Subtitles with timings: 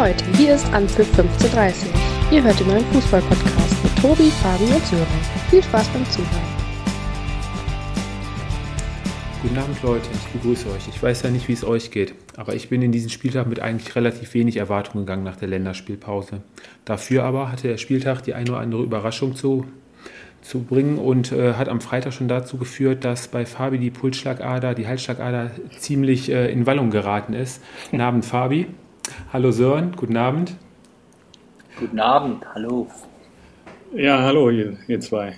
[0.00, 1.90] Leute, hier ist Anpfiff 1530.
[2.30, 5.06] Ihr hört den neuen Fußball-Podcast mit Tobi, Fabi und Sören.
[5.50, 6.42] Viel Spaß beim Zuhören.
[9.42, 10.88] Guten Abend Leute, ich begrüße euch.
[10.88, 13.60] Ich weiß ja nicht, wie es euch geht, aber ich bin in diesen Spieltag mit
[13.60, 16.40] eigentlich relativ wenig Erwartungen gegangen nach der Länderspielpause.
[16.86, 19.66] Dafür aber hatte der Spieltag die eine oder andere Überraschung zu,
[20.40, 24.74] zu bringen und äh, hat am Freitag schon dazu geführt, dass bei Fabi die Pulsschlagader,
[24.74, 27.62] die Halsschlagader ziemlich äh, in Wallung geraten ist.
[27.90, 28.66] Guten Abend Fabi.
[29.32, 30.54] Hallo Sören, guten Abend.
[31.78, 32.88] Guten Abend, hallo.
[33.94, 35.34] Ja, hallo ihr, ihr zwei.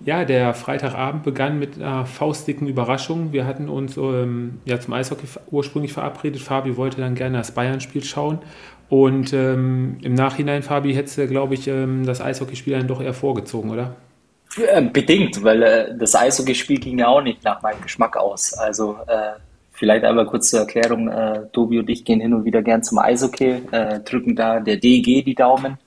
[0.00, 3.32] Ja, der Freitagabend begann mit einer faustdicken Überraschung.
[3.32, 6.42] Wir hatten uns ähm, ja zum Eishockey ursprünglich verabredet.
[6.42, 8.38] Fabi wollte dann gerne das Bayern-Spiel schauen.
[8.88, 13.14] Und ähm, im Nachhinein, Fabi, hättest du, glaube ich, ähm, das Eishockeyspiel dann doch eher
[13.14, 13.96] vorgezogen, oder?
[14.56, 18.54] Äh, bedingt, weil äh, das Eishockeyspiel ging ja auch nicht nach meinem Geschmack aus.
[18.54, 19.32] Also äh,
[19.76, 21.08] vielleicht einmal kurz zur Erklärung.
[21.08, 24.76] Äh, Tobi und ich gehen hin und wieder gern zum Eishockey, äh, drücken da der
[24.76, 25.78] DG die Daumen.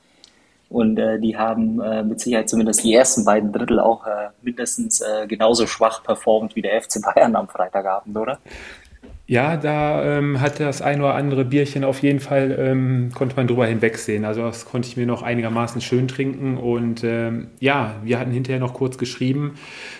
[0.69, 5.01] Und äh, die haben äh, mit Sicherheit zumindest die ersten beiden Drittel auch äh, mindestens
[5.01, 8.37] äh, genauso schwach performt wie der FC Bayern am Freitagabend, oder?
[9.29, 13.45] Ja, da ähm, hat das ein oder andere Bierchen auf jeden Fall, ähm, konnte man
[13.45, 14.25] drüber hinwegsehen.
[14.25, 16.57] Also das konnte ich mir noch einigermaßen schön trinken.
[16.57, 19.53] Und ähm, ja, wir hatten hinterher noch kurz geschrieben,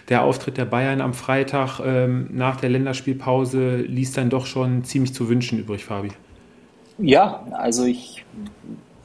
[0.09, 5.13] der Auftritt der Bayern am Freitag ähm, nach der Länderspielpause ließ dann doch schon ziemlich
[5.13, 6.09] zu wünschen übrig, Fabi.
[6.97, 8.25] Ja, also ich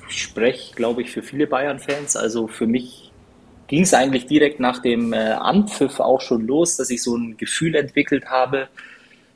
[0.09, 2.17] spreche, glaube ich, für viele Bayern-Fans.
[2.17, 3.13] Also für mich
[3.67, 7.37] ging es eigentlich direkt nach dem äh, Anpfiff auch schon los, dass ich so ein
[7.37, 8.69] Gefühl entwickelt habe.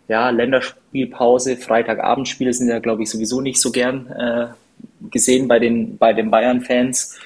[0.08, 4.46] Ja, Länderspielpause, Freitagabendspiele sind ja, glaube ich, sowieso nicht so gern äh,
[5.10, 7.18] gesehen bei den, bei den Bayern-Fans.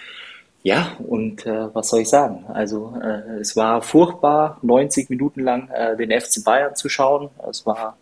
[0.65, 2.45] Ja, und äh, was soll ich sagen?
[2.53, 7.31] Also äh, es war furchtbar, 90 Minuten lang äh, den FC Bayern zu schauen.
[7.49, 7.97] Es war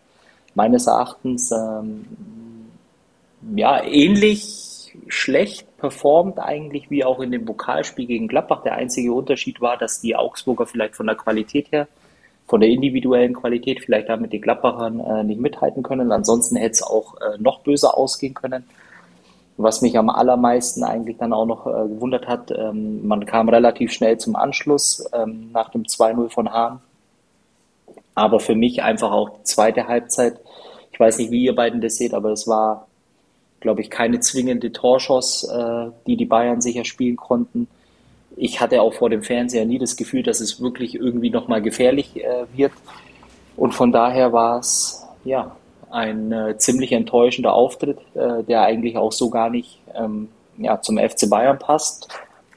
[0.53, 2.05] meines Erachtens ähm,
[3.55, 8.61] ja ähnlich schlecht performt eigentlich wie auch in dem Pokalspiel gegen Gladbach.
[8.63, 11.87] Der einzige Unterschied war, dass die Augsburger vielleicht von der Qualität her,
[12.51, 16.11] von der individuellen Qualität vielleicht da mit den Gladbachern äh, nicht mithalten können.
[16.11, 18.65] Ansonsten hätte es auch äh, noch böser ausgehen können.
[19.55, 23.93] Was mich am allermeisten eigentlich dann auch noch äh, gewundert hat, ähm, man kam relativ
[23.93, 26.81] schnell zum Anschluss ähm, nach dem 2-0 von Hahn.
[28.15, 30.37] Aber für mich einfach auch die zweite Halbzeit.
[30.91, 32.85] Ich weiß nicht, wie ihr beiden das seht, aber es war
[33.61, 37.67] glaube ich, keine zwingende Torschance, äh, die die Bayern sicher spielen konnten.
[38.35, 42.23] Ich hatte auch vor dem Fernseher nie das Gefühl, dass es wirklich irgendwie nochmal gefährlich
[42.23, 42.71] äh, wird.
[43.57, 45.55] Und von daher war es ja
[45.89, 50.97] ein äh, ziemlich enttäuschender Auftritt, äh, der eigentlich auch so gar nicht ähm, ja, zum
[50.97, 52.07] FC Bayern passt.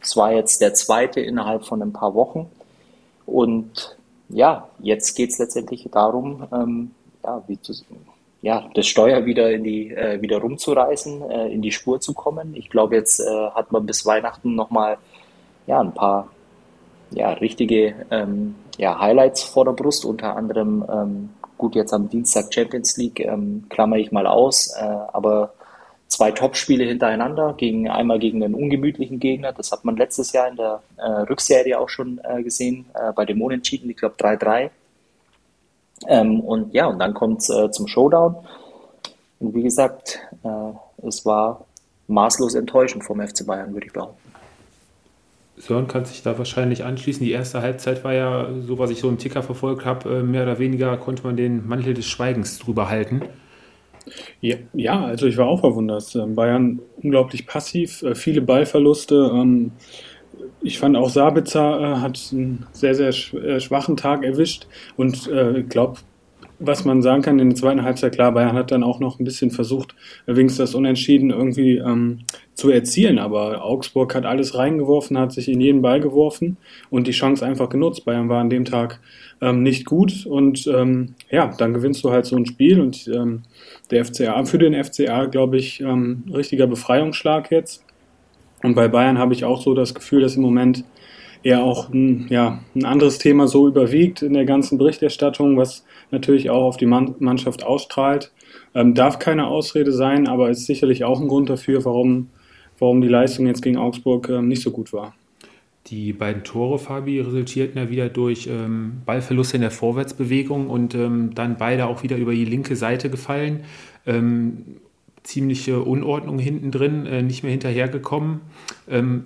[0.01, 2.51] Es war jetzt der zweite innerhalb von ein paar Wochen.
[3.27, 3.97] Und
[4.29, 6.91] ja, jetzt geht es letztendlich darum, ähm,
[7.25, 7.73] ja, zu,
[8.43, 12.55] ja, das Steuer wieder in die äh, wieder rumzureißen, äh, in die Spur zu kommen.
[12.55, 13.25] Ich glaube, jetzt äh,
[13.55, 14.99] hat man bis Weihnachten nochmal
[15.67, 16.29] ja, ein paar
[17.11, 22.53] ja, richtige ähm, ja, Highlights vor der Brust, unter anderem ähm, gut jetzt am Dienstag
[22.53, 25.55] Champions League, ähm, klammer ich mal aus, äh, aber
[26.09, 30.57] zwei Top-Spiele hintereinander, gegen, einmal gegen einen ungemütlichen Gegner, das hat man letztes Jahr in
[30.57, 34.71] der äh, Rückserie auch schon äh, gesehen, äh, bei dem Unentschieden, ich glaube 3-3
[36.07, 38.37] ähm, und ja, und dann kommt es äh, zum Showdown.
[39.41, 41.65] Und wie gesagt, äh, es war
[42.09, 44.24] maßlos enttäuschend vom FC Bayern, würde ich behaupten.
[45.57, 47.25] Sören kann sich da wahrscheinlich anschließen.
[47.25, 50.43] Die erste Halbzeit war ja, so was ich so im Ticker verfolgt habe, äh, mehr
[50.43, 53.23] oder weniger konnte man den Mantel des Schweigens drüber halten.
[54.41, 56.15] Ja, ja also ich war auch verwundert.
[56.17, 59.31] Ähm, Bayern unglaublich passiv, äh, viele Ballverluste.
[59.33, 59.73] Ähm,
[60.61, 64.67] ich fand auch Sabitzer äh, hat einen sehr, sehr schwachen Tag erwischt
[64.97, 65.99] und ich glaube,
[66.59, 69.25] was man sagen kann in der zweiten Halbzeit, klar, Bayern hat dann auch noch ein
[69.25, 69.95] bisschen versucht,
[70.27, 72.21] wenigstens das Unentschieden irgendwie ähm,
[72.55, 76.57] zu erzielen, aber Augsburg hat alles reingeworfen, hat sich in jeden Ball geworfen
[76.91, 78.05] und die Chance einfach genutzt.
[78.05, 79.01] Bayern war an dem Tag
[79.41, 83.43] ähm, nicht gut und ähm, ja, dann gewinnst du halt so ein Spiel und ähm,
[83.91, 87.85] der FCA, für den FCA, glaube ich, ähm, richtiger Befreiungsschlag jetzt.
[88.63, 90.85] Und bei Bayern habe ich auch so das Gefühl, dass im Moment
[91.45, 96.51] eher auch ein, ja, ein anderes Thema so überwiegt in der ganzen Berichterstattung, was natürlich
[96.51, 98.33] auch auf die Mannschaft ausstrahlt.
[98.75, 102.31] Ähm, darf keine Ausrede sein, aber ist sicherlich auch ein Grund dafür, warum,
[102.79, 105.15] warum die Leistung jetzt gegen Augsburg ähm, nicht so gut war.
[105.89, 111.35] Die beiden Tore, Fabi, resultierten ja wieder durch ähm, Ballverluste in der Vorwärtsbewegung und ähm,
[111.35, 113.65] dann beide auch wieder über die linke Seite gefallen.
[114.07, 114.79] Ähm,
[115.25, 118.41] ziemliche Unordnung hinten drin, äh, nicht mehr hinterhergekommen.
[118.89, 119.25] Ähm,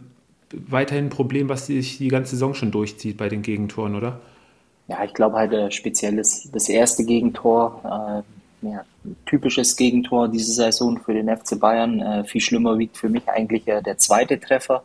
[0.53, 4.21] weiterhin ein Problem, was sich die ganze Saison schon durchzieht bei den Gegentoren, oder?
[4.89, 8.25] Ja, ich glaube halt äh, speziell das, das erste Gegentor,
[8.63, 8.85] äh, ja,
[9.27, 12.01] typisches Gegentor diese Saison für den FC Bayern.
[12.01, 14.83] Äh, viel schlimmer wiegt für mich eigentlich äh, der zweite Treffer,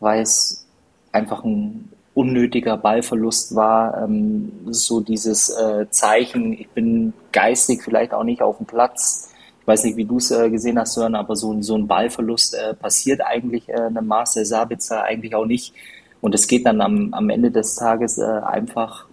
[0.00, 0.66] weil es
[1.12, 4.02] einfach ein unnötiger Ballverlust war.
[4.02, 9.30] Ähm, so dieses äh, Zeichen, ich bin geistig vielleicht auch nicht auf dem Platz.
[9.66, 12.54] Ich weiß nicht, wie du es äh, gesehen hast, Sören, aber so, so ein Ballverlust
[12.54, 15.74] äh, passiert eigentlich äh, einem Marcel Sabitzer eigentlich auch nicht.
[16.20, 19.06] Und es geht dann am, am Ende des Tages äh, einfach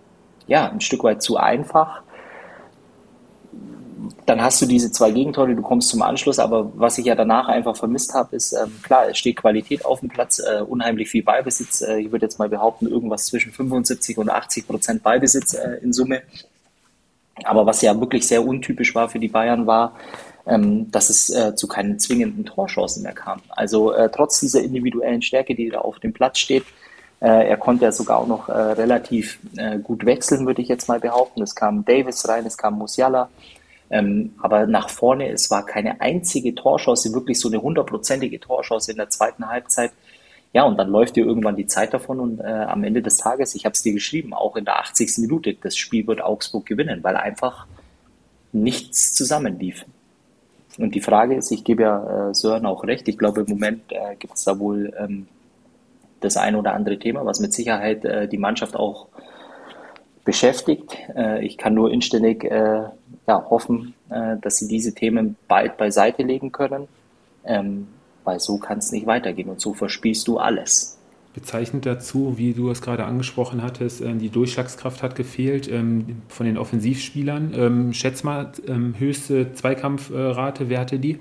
[0.45, 2.03] ja, ein Stück weit zu einfach
[4.27, 7.47] dann hast du diese zwei Gegentore, du kommst zum Anschluss, aber was ich ja danach
[7.47, 11.23] einfach vermisst habe, ist, ähm, klar, es steht Qualität auf dem Platz, äh, unheimlich viel
[11.23, 11.81] Ballbesitz.
[11.81, 16.21] Äh, ich würde jetzt mal behaupten, irgendwas zwischen 75 und 80 Prozent Ballbesitz in Summe.
[17.43, 19.93] Aber was ja wirklich sehr untypisch war für die Bayern, war,
[20.45, 23.41] ähm, dass es äh, zu keinen zwingenden Torchancen mehr kam.
[23.49, 26.63] Also äh, trotz dieser individuellen Stärke, die da auf dem Platz steht,
[27.21, 29.39] äh, er konnte ja sogar auch noch relativ
[29.83, 31.41] gut wechseln, würde ich jetzt mal behaupten.
[31.41, 33.29] Es kam Davis rein, es kam Musiala.
[33.89, 38.97] Ähm, aber nach vorne, es war keine einzige Torchance, wirklich so eine hundertprozentige Torchance in
[38.97, 39.91] der zweiten Halbzeit.
[40.51, 43.55] Ja, und dann läuft dir irgendwann die Zeit davon und äh, am Ende des Tages,
[43.55, 45.19] ich habe es dir geschrieben, auch in der 80.
[45.19, 47.67] Minute, das Spiel wird Augsburg gewinnen, weil einfach
[48.51, 49.85] nichts zusammenlief.
[50.77, 53.91] Und die Frage ist, ich gebe ja äh, Sören auch recht, ich glaube im Moment
[53.91, 55.27] äh, gibt es da wohl ähm,
[56.19, 59.07] das ein oder andere Thema, was mit Sicherheit äh, die Mannschaft auch
[60.23, 60.97] beschäftigt.
[61.15, 62.83] Äh, ich kann nur inständig äh,
[63.27, 66.87] ja, hoffen, äh, dass sie diese Themen bald beiseite legen können,
[67.45, 67.87] ähm,
[68.23, 70.97] weil so kann es nicht weitergehen und so verspielst du alles.
[71.33, 76.45] Bezeichnet dazu, wie du es gerade angesprochen hattest, äh, die Durchschlagskraft hat gefehlt ähm, von
[76.45, 77.53] den Offensivspielern.
[77.55, 81.19] Ähm, schätz mal, ähm, höchste Zweikampfrate, wer hatte die?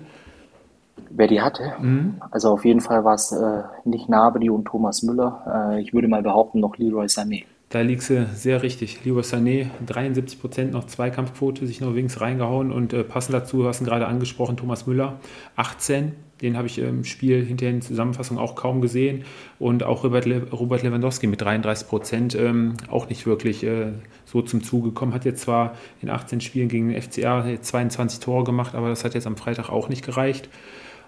[1.09, 1.73] Wer die hatte?
[1.81, 2.15] Mhm.
[2.31, 5.73] Also auf jeden Fall war es äh, nicht Nabri und Thomas Müller.
[5.73, 7.45] Äh, ich würde mal behaupten, noch Leroy Sané.
[7.73, 9.03] Da liegst du sehr richtig.
[9.03, 13.67] Lieber Sané, 73 Prozent noch Zweikampfquote, sich noch wenigstens reingehauen und äh, passend dazu, du
[13.67, 15.19] hast ihn gerade angesprochen, Thomas Müller,
[15.57, 16.13] 18.
[16.43, 19.25] Den habe ich im Spiel hinterher in Zusammenfassung auch kaum gesehen.
[19.59, 23.93] Und auch Robert, Le Robert Lewandowski mit 33 Prozent ähm, auch nicht wirklich äh,
[24.27, 25.15] so zum Zuge gekommen.
[25.15, 29.15] Hat jetzt zwar in 18 Spielen gegen den FCA 22 Tore gemacht, aber das hat
[29.15, 30.51] jetzt am Freitag auch nicht gereicht.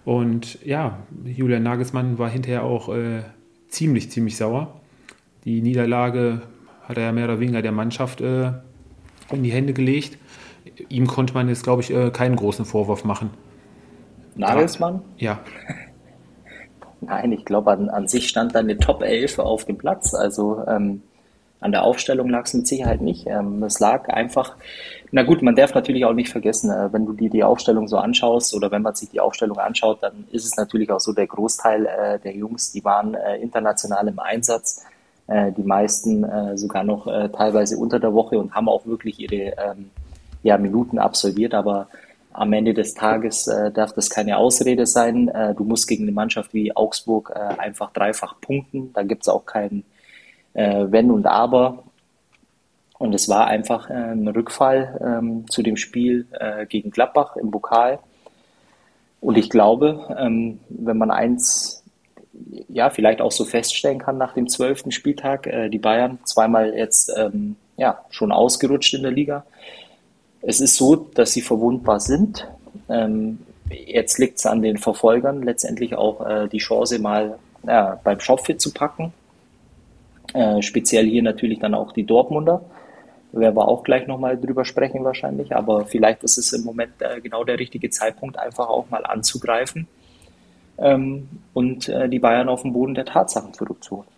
[0.06, 3.22] Und ja, Julian Nagelsmann war hinterher auch äh,
[3.68, 4.80] ziemlich, ziemlich sauer.
[5.44, 6.40] Die Niederlage
[6.88, 8.52] hat er ja mehr oder weniger der Mannschaft äh,
[9.30, 10.18] in die Hände gelegt.
[10.88, 13.30] Ihm konnte man jetzt, glaube ich, äh, keinen großen Vorwurf machen.
[14.36, 15.02] Nagelsmann?
[15.16, 15.40] Ja.
[17.00, 20.14] Nein, ich glaube, an, an sich stand da eine Top 11 auf dem Platz.
[20.14, 21.02] Also ähm,
[21.60, 23.26] an der Aufstellung lag es mit Sicherheit nicht.
[23.26, 24.56] Ähm, es lag einfach,
[25.10, 27.96] na gut, man darf natürlich auch nicht vergessen, äh, wenn du dir die Aufstellung so
[27.96, 31.26] anschaust oder wenn man sich die Aufstellung anschaut, dann ist es natürlich auch so, der
[31.26, 34.84] Großteil äh, der Jungs, die waren äh, international im Einsatz.
[35.26, 39.18] Äh, die meisten äh, sogar noch äh, teilweise unter der Woche und haben auch wirklich
[39.20, 39.90] ihre ähm,
[40.42, 41.54] ja, Minuten absolviert.
[41.54, 41.88] Aber
[42.32, 45.28] am Ende des Tages äh, darf das keine Ausrede sein.
[45.28, 48.92] Äh, du musst gegen eine Mannschaft wie Augsburg äh, einfach dreifach punkten.
[48.92, 49.84] Da gibt es auch kein
[50.52, 51.84] äh, Wenn und Aber.
[52.98, 57.50] Und es war einfach äh, ein Rückfall ähm, zu dem Spiel äh, gegen Gladbach im
[57.50, 57.98] Pokal.
[59.20, 61.83] Und ich glaube, ähm, wenn man eins
[62.68, 65.46] ja, vielleicht auch so feststellen kann nach dem zwölften Spieltag.
[65.46, 69.44] Äh, die Bayern zweimal jetzt ähm, ja, schon ausgerutscht in der Liga.
[70.42, 72.46] Es ist so, dass sie verwundbar sind.
[72.88, 78.20] Ähm, jetzt liegt es an den Verfolgern, letztendlich auch äh, die Chance mal ja, beim
[78.20, 79.12] Shopfit zu packen.
[80.34, 82.62] Äh, speziell hier natürlich dann auch die Dortmunder.
[83.32, 87.20] Werden wir auch gleich nochmal drüber sprechen wahrscheinlich, aber vielleicht ist es im Moment äh,
[87.20, 89.88] genau der richtige Zeitpunkt, einfach auch mal anzugreifen
[90.78, 94.08] ähm, und äh, die Bayern auf den Boden der Tatsachen zurückzuholen.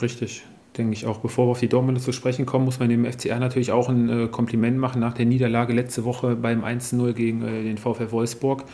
[0.00, 0.42] Richtig,
[0.76, 1.18] denke ich auch.
[1.18, 4.08] Bevor wir auf die Dortmunder zu sprechen kommen, muss man dem FCR natürlich auch ein
[4.08, 8.64] äh, Kompliment machen nach der Niederlage letzte Woche beim 1-0 gegen äh, den VfL Wolfsburg.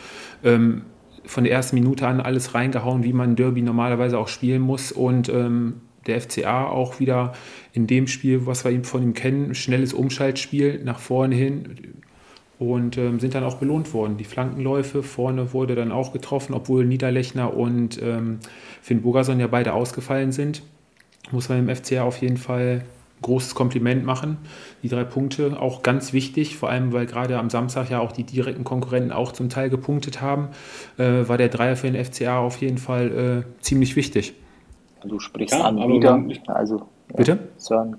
[0.45, 0.83] Ähm,
[1.25, 5.29] von der ersten Minute an alles reingehauen, wie man Derby normalerweise auch spielen muss und
[5.29, 7.33] ähm, der FCA auch wieder
[7.73, 11.99] in dem Spiel, was wir von ihm kennen, schnelles Umschaltspiel nach vorne hin,
[12.59, 14.17] und ähm, sind dann auch belohnt worden.
[14.17, 18.41] Die Flankenläufe vorne wurde dann auch getroffen, obwohl Niederlechner und ähm,
[18.83, 20.63] Finn Burgerson ja beide ausgefallen sind.
[21.31, 22.83] Muss man dem FCR auf jeden Fall
[23.19, 24.39] ein großes Kompliment machen.
[24.83, 28.25] Die drei Punkte auch ganz wichtig, vor allem weil gerade am Samstag ja auch die
[28.25, 30.49] direkten Konkurrenten auch zum Teil gepunktet haben,
[30.97, 34.35] äh, war der Dreier für den FCA auf jeden Fall äh, ziemlich wichtig.
[35.07, 36.83] Du sprichst ja, an wieder, also
[37.15, 37.39] bitte.
[37.57, 37.99] Sören,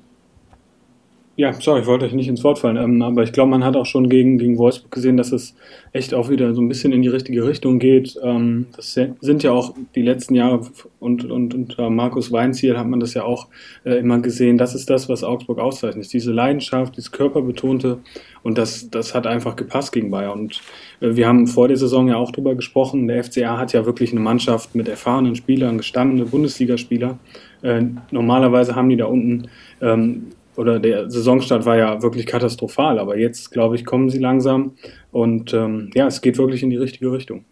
[1.39, 3.77] Ja, sorry, ich wollte euch nicht ins Wort fallen, ähm, aber ich glaube, man hat
[3.77, 5.55] auch schon gegen, gegen Wolfsburg gesehen, dass es
[5.93, 8.19] echt auch wieder so ein bisschen in die richtige Richtung geht.
[8.21, 10.59] Ähm, das sind ja auch die letzten Jahre
[10.99, 13.47] und, und unter Markus Weinziel hat man das ja auch
[13.85, 14.57] äh, immer gesehen.
[14.57, 16.11] Das ist das, was Augsburg auszeichnet.
[16.11, 17.99] Diese Leidenschaft, dieses Körperbetonte
[18.43, 20.41] und das, das hat einfach gepasst gegen Bayern.
[20.41, 20.61] Und
[20.99, 23.07] äh, wir haben vor der Saison ja auch drüber gesprochen.
[23.07, 27.17] Der FCA hat ja wirklich eine Mannschaft mit erfahrenen Spielern, gestandene Bundesligaspieler.
[27.61, 29.47] Äh, normalerweise haben die da unten
[29.81, 30.27] ähm,
[30.59, 34.73] oder der Saisonstart war ja wirklich katastrophal, aber jetzt, glaube ich, kommen sie langsam
[35.11, 37.45] und ähm, ja, es geht wirklich in die richtige Richtung.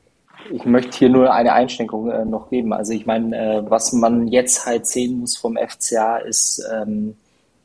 [0.52, 2.74] Ich möchte hier nur eine Einschränkung äh, noch geben.
[2.74, 7.16] Also ich meine, äh, was man jetzt halt sehen muss vom FCA ist, ähm,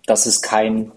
[0.06, 0.92] dass es kein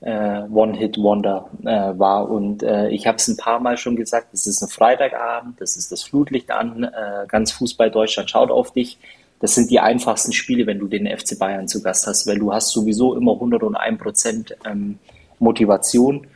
[0.00, 2.30] äh, One-Hit-Wonder äh, war.
[2.30, 5.76] Und äh, ich habe es ein paar Mal schon gesagt, es ist ein Freitagabend, das
[5.76, 8.98] ist das Flutlicht an, äh, ganz Fußball Deutschland schaut auf dich
[9.40, 12.52] das sind die einfachsten Spiele, wenn du den FC Bayern zu Gast hast, weil du
[12.52, 14.98] hast sowieso immer 101 Prozent ähm,
[15.38, 16.26] Motivation.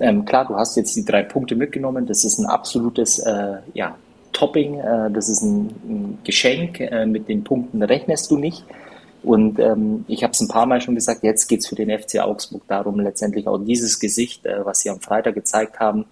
[0.00, 2.06] Ähm, klar, du hast jetzt die drei Punkte mitgenommen.
[2.06, 3.96] Das ist ein absolutes äh, ja,
[4.32, 4.78] Topping.
[4.78, 6.80] Äh, das ist ein, ein Geschenk.
[6.80, 8.64] Äh, mit den Punkten rechnest du nicht.
[9.22, 11.90] Und ähm, ich habe es ein paar Mal schon gesagt, jetzt geht es für den
[11.90, 16.06] FC Augsburg darum, letztendlich auch dieses Gesicht, äh, was sie am Freitag gezeigt haben,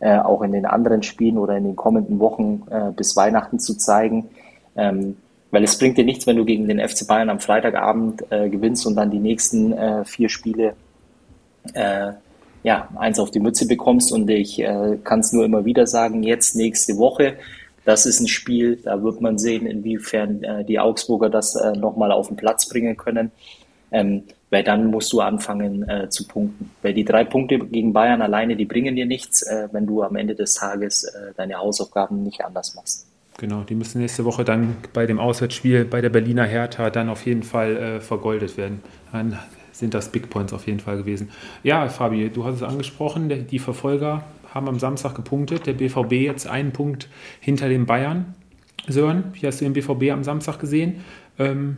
[0.00, 3.76] äh, auch in den anderen Spielen oder in den kommenden Wochen äh, bis Weihnachten zu
[3.76, 4.30] zeigen.
[4.74, 5.16] Ähm,
[5.50, 8.86] weil es bringt dir nichts, wenn du gegen den FC Bayern am Freitagabend äh, gewinnst
[8.86, 10.74] und dann die nächsten äh, vier Spiele
[11.74, 12.12] äh,
[12.62, 14.12] ja, eins auf die Mütze bekommst.
[14.12, 17.36] Und ich äh, kann es nur immer wieder sagen, jetzt nächste Woche,
[17.84, 22.10] das ist ein Spiel, da wird man sehen, inwiefern äh, die Augsburger das äh, nochmal
[22.10, 23.30] auf den Platz bringen können.
[23.92, 26.70] Ähm, weil dann musst du anfangen äh, zu punkten.
[26.82, 30.16] Weil die drei Punkte gegen Bayern alleine, die bringen dir nichts, äh, wenn du am
[30.16, 33.06] Ende des Tages äh, deine Hausaufgaben nicht anders machst.
[33.38, 37.26] Genau, die müssen nächste Woche dann bei dem Auswärtsspiel bei der Berliner Hertha dann auf
[37.26, 38.80] jeden Fall äh, vergoldet werden.
[39.12, 39.38] Dann
[39.72, 41.28] sind das Big Points auf jeden Fall gewesen.
[41.62, 44.24] Ja, Fabi, du hast es angesprochen, die Verfolger
[44.54, 45.66] haben am Samstag gepunktet.
[45.66, 48.34] Der BVB jetzt einen Punkt hinter den Bayern.
[48.88, 51.04] Sören, wie hast du den BVB am Samstag gesehen?
[51.38, 51.76] Ähm,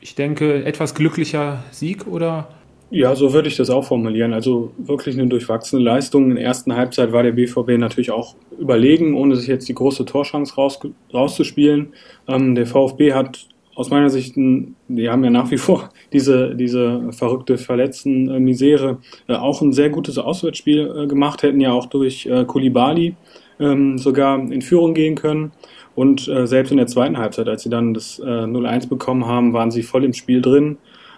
[0.00, 2.48] ich denke, etwas glücklicher Sieg oder
[2.92, 4.34] ja, so würde ich das auch formulieren.
[4.34, 6.28] Also wirklich eine durchwachsene Leistung.
[6.28, 10.04] In der ersten Halbzeit war der BVB natürlich auch überlegen, ohne sich jetzt die große
[10.04, 10.78] Torschance raus,
[11.12, 11.94] rauszuspielen.
[12.28, 17.10] Ähm, der VfB hat aus meiner Sicht, die haben ja nach wie vor diese, diese
[17.12, 22.26] verrückte verletzten Misere, äh, auch ein sehr gutes Auswärtsspiel äh, gemacht, hätten ja auch durch
[22.26, 23.14] äh, Kulibali
[23.58, 25.52] ähm, sogar in Führung gehen können.
[25.94, 29.54] Und äh, selbst in der zweiten Halbzeit, als sie dann das äh, 0-1 bekommen haben,
[29.54, 30.76] waren sie voll im Spiel drin.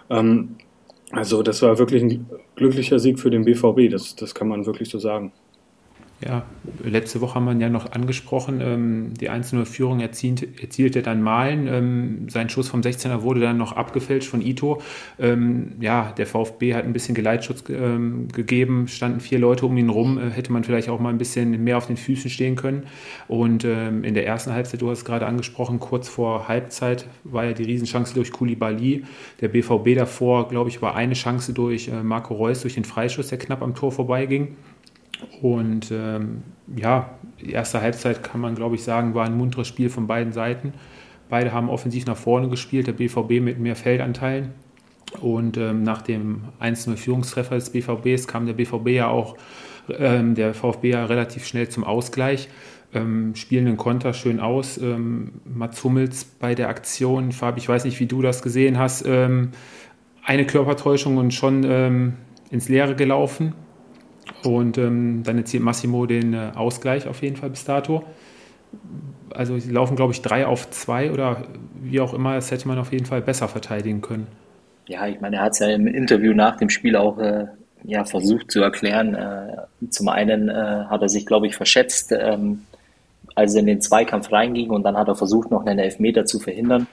[0.09, 0.55] Ähm,
[1.15, 4.89] also das war wirklich ein glücklicher Sieg für den BVB, das, das kann man wirklich
[4.89, 5.31] so sagen.
[6.23, 6.43] Ja,
[6.81, 11.67] letzte Woche haben wir ja noch angesprochen, ähm, die 1-0-Führung erzielte, erzielte dann Malen.
[11.67, 14.81] Ähm, sein Schuss vom 16er wurde dann noch abgefälscht von Ito.
[15.19, 19.89] Ähm, ja, der VfB hat ein bisschen Geleitschutz ähm, gegeben, standen vier Leute um ihn
[19.89, 22.83] rum, äh, hätte man vielleicht auch mal ein bisschen mehr auf den Füßen stehen können.
[23.27, 27.43] Und ähm, in der ersten Halbzeit, du hast es gerade angesprochen, kurz vor Halbzeit war
[27.43, 29.03] ja die Riesenchance durch Koulibaly.
[29.41, 33.27] Der BVB davor, glaube ich, war eine Chance durch äh, Marco Reus durch den Freischuss,
[33.27, 34.55] der knapp am Tor vorbeiging.
[35.41, 36.43] Und ähm,
[36.75, 40.33] ja, die erste Halbzeit kann man, glaube ich, sagen, war ein munteres Spiel von beiden
[40.33, 40.73] Seiten.
[41.29, 44.51] Beide haben offensiv nach vorne gespielt, der BVB mit mehr Feldanteilen.
[45.21, 49.37] Und ähm, nach dem 1-0 Führungstreffer des BVBs kam der BVB ja auch,
[49.97, 52.49] ähm, der VfB ja relativ schnell zum Ausgleich.
[52.93, 54.77] Ähm, spielen den Konter schön aus.
[54.77, 59.05] Ähm, Mats Hummels bei der Aktion, Fabi, ich weiß nicht, wie du das gesehen hast,
[59.05, 59.51] ähm,
[60.23, 62.13] eine Körpertäuschung und schon ähm,
[62.49, 63.53] ins Leere gelaufen.
[64.45, 68.03] Und ähm, dann erzielt Massimo den äh, Ausgleich auf jeden Fall bis dato.
[69.33, 71.43] Also sie laufen, glaube ich, drei auf zwei oder
[71.81, 74.27] wie auch immer, das hätte man auf jeden Fall besser verteidigen können.
[74.87, 77.47] Ja, ich meine, er hat es ja im Interview nach dem Spiel auch äh,
[77.83, 79.15] ja, versucht zu erklären.
[79.15, 79.57] Äh,
[79.89, 82.65] zum einen äh, hat er sich, glaube ich, verschätzt, ähm,
[83.33, 86.39] als er in den Zweikampf reinging und dann hat er versucht, noch einen Elfmeter zu
[86.39, 86.87] verhindern.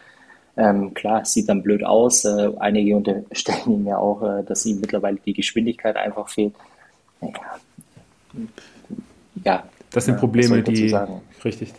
[0.56, 2.25] Ähm, klar, sieht dann blöd aus.
[2.25, 6.54] Äh, einige unterstellen ihm ja auch, äh, dass ihm mittlerweile die Geschwindigkeit einfach fehlt
[9.44, 9.64] ja.
[9.90, 10.94] Das sind Probleme, die
[11.44, 11.74] richtig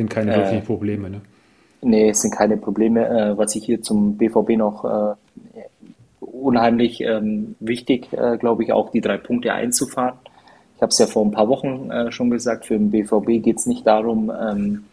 [0.00, 1.10] sind keine äh, wirklichen Probleme.
[1.10, 1.20] Ne?
[1.82, 3.06] Nee, es sind keine Probleme.
[3.06, 5.14] Äh, was ich hier zum BVB noch äh,
[6.20, 10.14] unheimlich ähm, wichtig, äh, glaube ich, auch die drei Punkte einzufahren.
[10.76, 13.58] Ich habe es ja vor ein paar Wochen äh, schon gesagt, für den BVB geht
[13.58, 14.84] es nicht darum, ähm,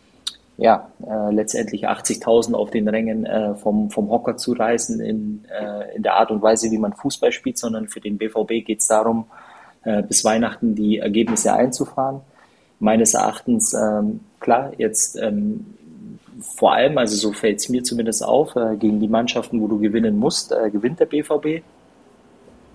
[0.57, 5.95] ja, äh, letztendlich 80.000 auf den Rängen äh, vom, vom Hocker zu reißen in, äh,
[5.95, 8.87] in der Art und Weise, wie man Fußball spielt, sondern für den BVB geht es
[8.87, 9.27] darum,
[9.87, 12.19] äh, bis Weihnachten die Ergebnisse einzufahren.
[12.79, 15.65] Meines Erachtens, ähm, klar, jetzt ähm,
[16.41, 19.79] vor allem, also so fällt es mir zumindest auf, äh, gegen die Mannschaften, wo du
[19.79, 21.63] gewinnen musst, äh, gewinnt der BVB.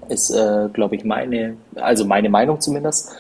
[0.08, 3.12] ist, äh, glaube ich, meine, also meine Meinung zumindest.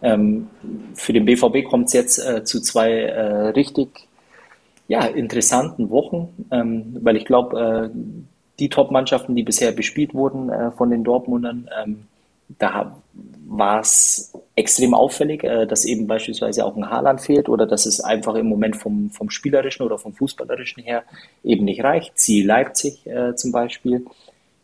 [0.00, 0.48] Ähm,
[0.94, 4.08] für den BVB kommt es jetzt äh, zu zwei richtig
[4.88, 7.98] ja, interessanten Wochen, ähm, weil ich glaube, äh,
[8.60, 12.06] die Top-Mannschaften, die bisher bespielt wurden äh, von den Dortmundern, ähm,
[12.58, 12.96] da
[13.46, 18.00] war es extrem auffällig, äh, dass eben beispielsweise auch ein Haaland fehlt oder dass es
[18.00, 21.02] einfach im Moment vom, vom Spielerischen oder vom Fußballerischen her
[21.42, 22.18] eben nicht reicht.
[22.18, 24.04] Ziel Leipzig äh, zum Beispiel.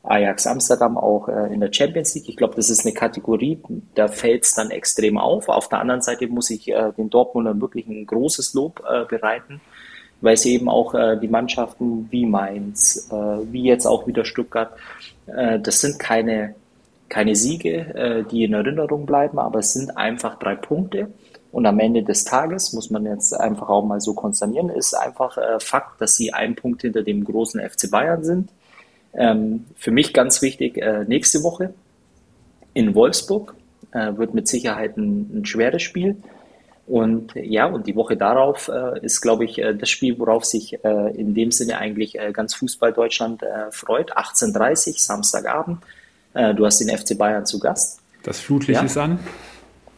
[0.07, 2.29] Ajax Amsterdam auch äh, in der Champions League.
[2.29, 3.59] Ich glaube, das ist eine Kategorie,
[3.95, 5.49] da fällt es dann extrem auf.
[5.49, 9.61] Auf der anderen Seite muss ich äh, den Dortmundern wirklich ein großes Lob äh, bereiten,
[10.21, 13.11] weil sie eben auch äh, die Mannschaften wie Mainz,
[13.51, 14.73] wie jetzt auch wieder Stuttgart,
[15.27, 16.55] das sind keine,
[17.09, 21.09] keine Siege, die in Erinnerung bleiben, aber es sind einfach drei Punkte.
[21.53, 25.39] Und am Ende des Tages, muss man jetzt einfach auch mal so konsternieren, ist einfach
[25.61, 28.51] Fakt, dass sie ein Punkt hinter dem großen FC Bayern sind
[29.17, 31.73] ähm, für mich ganz wichtig, äh, nächste Woche
[32.75, 33.55] in Wolfsburg
[33.93, 36.17] äh, wird mit Sicherheit ein, ein, schweres Spiel.
[36.87, 40.85] Und ja, und die Woche darauf äh, ist, glaube ich, äh, das Spiel, worauf sich
[40.85, 44.17] äh, in dem Sinne eigentlich äh, ganz Fußball Deutschland freut.
[44.17, 45.79] 18.30 Samstagabend.
[46.55, 48.01] Du hast den FC Bayern zu Gast.
[48.23, 48.87] Das Flutlicht ja.
[48.87, 49.19] ist an.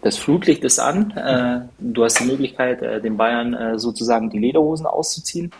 [0.02, 1.12] Das Flutlicht ist an.
[1.78, 5.50] du hast die Möglichkeit, den Bayern sozusagen die Lederhosen auszuziehen.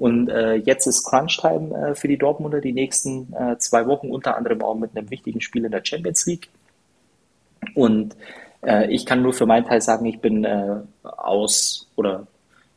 [0.00, 4.34] Und äh, jetzt ist Crunch-Time äh, für die Dortmunder die nächsten äh, zwei Wochen, unter
[4.34, 6.48] anderem auch mit einem wichtigen Spiel in der Champions League.
[7.74, 8.16] Und
[8.62, 12.26] äh, ich kann nur für meinen Teil sagen, ich bin äh, aus, oder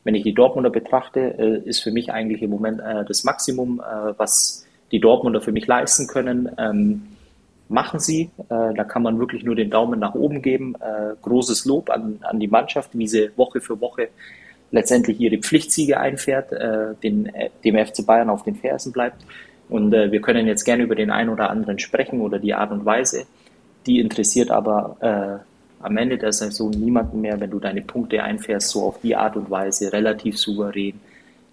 [0.04, 3.80] wenn ich die Dortmunder betrachte, äh, ist für mich eigentlich im Moment äh, das Maximum,
[3.80, 6.50] äh, was die Dortmunder für mich leisten können.
[7.74, 8.30] Machen sie.
[8.50, 10.76] Äh, da kann man wirklich nur den Daumen nach oben geben.
[10.76, 14.10] Äh, großes Lob an, an die Mannschaft, wie sie Woche für Woche
[14.70, 19.24] letztendlich ihre Pflichtsiege einfährt, äh, den, äh, dem FC Bayern auf den Fersen bleibt.
[19.68, 22.70] Und äh, wir können jetzt gerne über den einen oder anderen sprechen oder die Art
[22.70, 23.24] und Weise.
[23.86, 28.68] Die interessiert aber äh, am Ende der Saison niemanden mehr, wenn du deine Punkte einfährst,
[28.68, 31.00] so auf die Art und Weise, relativ souverän.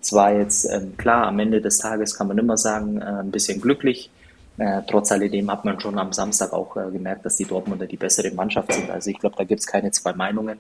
[0.02, 4.12] Zwar jetzt ähm, klar, am Ende des Tages kann man immer sagen, ein bisschen glücklich.
[4.62, 7.98] Äh, trotz alledem hat man schon am Samstag auch äh, gemerkt, dass die Dortmunder die
[7.98, 8.92] bessere Mannschaft sind.
[8.92, 10.60] Also ich glaube, da gibt es keine zwei Meinungen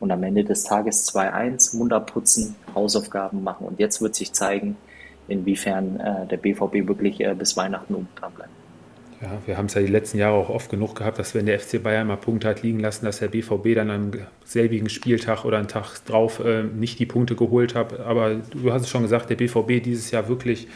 [0.00, 3.68] und am Ende des Tages 2-1, Munter putzen, Hausaufgaben machen.
[3.68, 4.76] Und jetzt wird sich zeigen,
[5.28, 8.50] inwiefern äh, der BVB wirklich äh, bis Weihnachten oben dran bleibt.
[9.20, 11.60] Ja, wir haben es ja die letzten Jahre auch oft genug gehabt, dass wenn der
[11.60, 14.10] FC Bayern mal Punkte hat liegen lassen, dass der BVB dann am
[14.44, 18.00] selbigen Spieltag oder einen Tag drauf äh, nicht die Punkte geholt hat.
[18.00, 20.66] Aber du hast es schon gesagt, der BVB dieses Jahr wirklich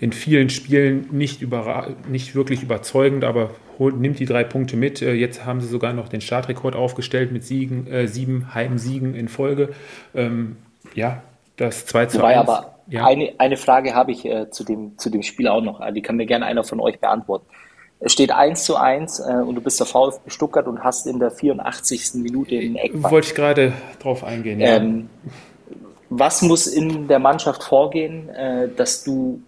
[0.00, 1.44] in vielen Spielen nicht,
[2.08, 5.02] nicht wirklich überzeugend, aber holt, nimmt die drei Punkte mit.
[5.02, 9.28] Äh, jetzt haben sie sogar noch den Startrekord aufgestellt mit Siegen, äh, sieben Heimsiegen in
[9.28, 9.70] Folge.
[10.14, 10.56] Ähm,
[10.94, 11.22] ja,
[11.56, 12.48] das 2 zu Wobei 1.
[12.48, 13.06] aber ja.
[13.06, 15.80] eine, eine Frage habe ich äh, zu, dem, zu dem Spiel auch noch.
[15.92, 17.46] Die kann mir gerne einer von euch beantworten.
[18.00, 21.18] Es steht 1 zu 1 äh, und du bist der VfB Stuttgart und hast in
[21.18, 22.14] der 84.
[22.14, 23.10] Minute den Eckball.
[23.10, 24.76] Wollte ich gerade drauf eingehen, ja.
[24.76, 25.08] Ähm,
[26.10, 29.40] was muss in der Mannschaft vorgehen, äh, dass du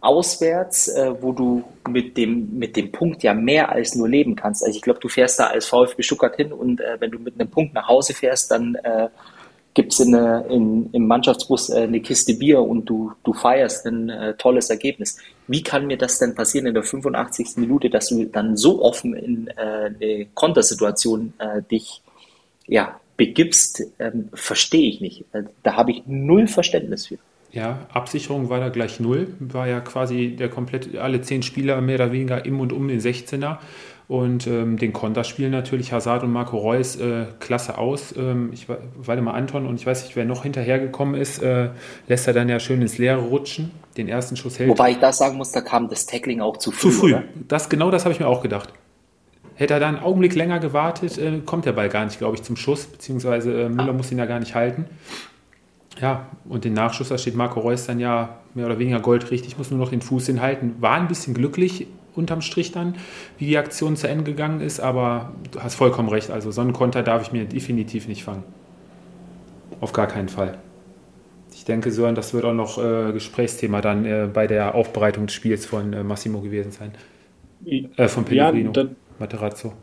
[0.00, 4.64] auswärts, äh, wo du mit dem, mit dem Punkt ja mehr als nur leben kannst.
[4.64, 7.38] Also ich glaube, du fährst da als VfB Stuttgart hin und äh, wenn du mit
[7.38, 9.08] einem Punkt nach Hause fährst, dann äh,
[9.74, 14.08] gibt es in, in, im Mannschaftsbus äh, eine Kiste Bier und du, du feierst ein
[14.08, 15.18] äh, tolles Ergebnis.
[15.46, 17.56] Wie kann mir das denn passieren in der 85.
[17.56, 22.02] Minute, dass du dann so offen in äh, eine Kontersituation äh, dich
[22.66, 25.24] ja, begibst, ähm, verstehe ich nicht.
[25.32, 27.18] Äh, da habe ich null Verständnis für.
[27.52, 29.34] Ja, Absicherung war da gleich null.
[29.40, 33.00] War ja quasi der komplett, alle zehn Spieler mehr oder weniger im und um den
[33.00, 33.58] 16er.
[34.06, 38.12] Und ähm, den Konter spielen natürlich Hazard und Marco Reus äh, klasse aus.
[38.16, 41.68] Ähm, ich warte mal Anton und ich weiß nicht, wer noch hinterhergekommen ist, äh,
[42.08, 43.70] lässt er dann ja schön ins Leere rutschen.
[43.96, 44.68] Den ersten Schuss hält.
[44.68, 46.90] Wobei ich da sagen muss, da kam das Tackling auch zu früh.
[46.90, 47.14] Zu früh.
[47.46, 48.72] Das, genau das habe ich mir auch gedacht.
[49.54, 52.42] Hätte er da einen Augenblick länger gewartet, äh, kommt der Ball gar nicht, glaube ich,
[52.42, 53.92] zum Schuss, beziehungsweise äh, Müller ah.
[53.92, 54.86] muss ihn ja gar nicht halten.
[56.00, 59.70] Ja, und den Nachschuss, da steht Marco Reus dann ja mehr oder weniger goldrichtig, muss
[59.70, 60.76] nur noch den Fuß hinhalten.
[60.80, 62.94] War ein bisschen glücklich unterm Strich dann,
[63.38, 66.30] wie die Aktion zu Ende gegangen ist, aber du hast vollkommen recht.
[66.30, 68.44] Also so einen Konter darf ich mir definitiv nicht fangen.
[69.80, 70.58] Auf gar keinen Fall.
[71.52, 75.34] Ich denke, Sören, das wird auch noch äh, Gesprächsthema dann äh, bei der Aufbereitung des
[75.34, 76.92] Spiels von äh, Massimo gewesen sein.
[77.64, 78.72] Äh, von Pellegrino.
[78.74, 78.86] Ja,
[79.18, 79.74] Materazzo.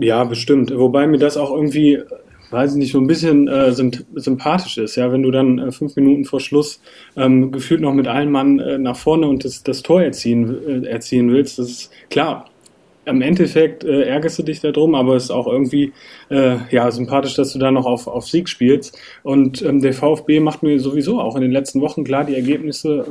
[0.00, 0.76] Ja, bestimmt.
[0.76, 2.02] Wobei mir das auch irgendwie
[2.50, 5.96] weiß ich nicht, so ein bisschen äh, sympathisch ist, ja, wenn du dann äh, fünf
[5.96, 6.80] Minuten vor Schluss
[7.16, 10.86] ähm, gefühlt noch mit allen Mann äh, nach vorne und das, das Tor erziehen, äh,
[10.86, 12.50] erziehen willst, das ist klar.
[13.04, 15.92] Im Endeffekt äh, ärgerst du dich darum, aber es ist auch irgendwie
[16.28, 18.98] äh, ja sympathisch, dass du da noch auf, auf Sieg spielst.
[19.22, 23.06] Und ähm, der VfB macht mir sowieso auch in den letzten Wochen klar, die Ergebnisse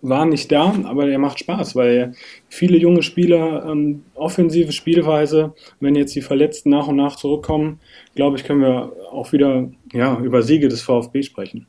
[0.00, 2.12] war nicht da, aber der macht Spaß, weil
[2.48, 7.80] viele junge Spieler, ähm, offensive Spielweise, wenn jetzt die Verletzten nach und nach zurückkommen,
[8.14, 11.66] glaube ich, können wir auch wieder ja, über Siege des VfB sprechen.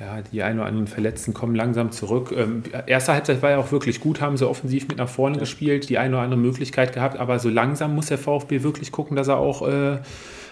[0.00, 2.32] Ja, die ein oder anderen Verletzten kommen langsam zurück.
[2.36, 5.40] Ähm, erste Halbzeit war ja auch wirklich gut, haben sie offensiv mit nach vorne ja.
[5.40, 9.16] gespielt, die eine oder andere Möglichkeit gehabt, aber so langsam muss der VfB wirklich gucken,
[9.16, 9.98] dass er auch äh,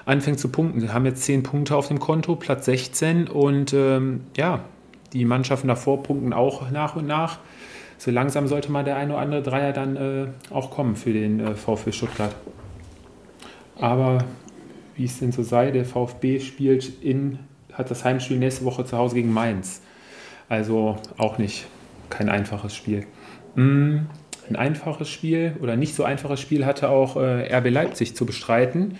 [0.05, 0.81] anfängt zu punkten.
[0.81, 4.65] Sie haben jetzt zehn Punkte auf dem Konto, Platz 16 und ähm, ja,
[5.13, 7.39] die Mannschaften davor punkten auch nach und nach.
[7.99, 11.41] So langsam sollte mal der ein oder andere Dreier dann äh, auch kommen für den
[11.41, 12.35] äh, VfB Stuttgart.
[13.79, 14.25] Aber
[14.97, 17.39] wie es denn so sei, der VfB spielt in,
[17.73, 19.83] hat das Heimspiel nächste Woche zu Hause gegen Mainz.
[20.49, 21.67] Also auch nicht
[22.11, 23.07] kein einfaches Spiel.
[23.55, 23.99] Mm,
[24.49, 28.99] ein einfaches Spiel oder nicht so einfaches Spiel hatte auch äh, RB Leipzig zu bestreiten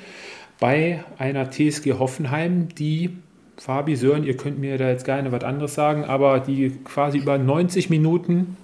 [0.59, 3.17] bei einer TSG Hoffenheim, die
[3.57, 7.39] Fabi, Sören, ihr könnt mir da jetzt gerne was anderes sagen, aber die quasi über
[7.39, 8.57] 90 Minuten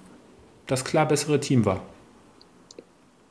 [0.67, 1.83] das klar bessere Team war.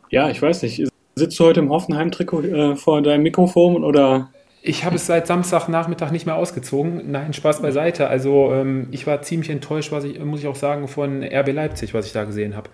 [0.10, 0.88] Ja, ich weiß nicht.
[1.15, 4.30] Sitzt du heute im Hoffenheim-Trikot äh, vor deinem Mikrofon oder?
[4.63, 7.10] Ich habe es seit Samstagnachmittag nicht mehr ausgezogen.
[7.10, 8.08] Nein, Spaß beiseite.
[8.08, 11.93] Also ähm, ich war ziemlich enttäuscht, was ich, muss ich auch sagen, von RB Leipzig,
[11.93, 12.69] was ich da gesehen habe.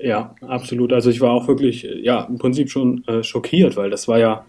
[0.00, 0.92] Ja, absolut.
[0.92, 4.44] Also ich war auch wirklich, ja, im Prinzip schon äh, schockiert, weil das war ja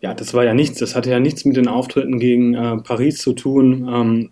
[0.00, 0.78] ja, das war ja nichts.
[0.78, 3.88] Das hatte ja nichts mit den Auftritten gegen äh, Paris zu tun.
[3.90, 4.30] Ähm,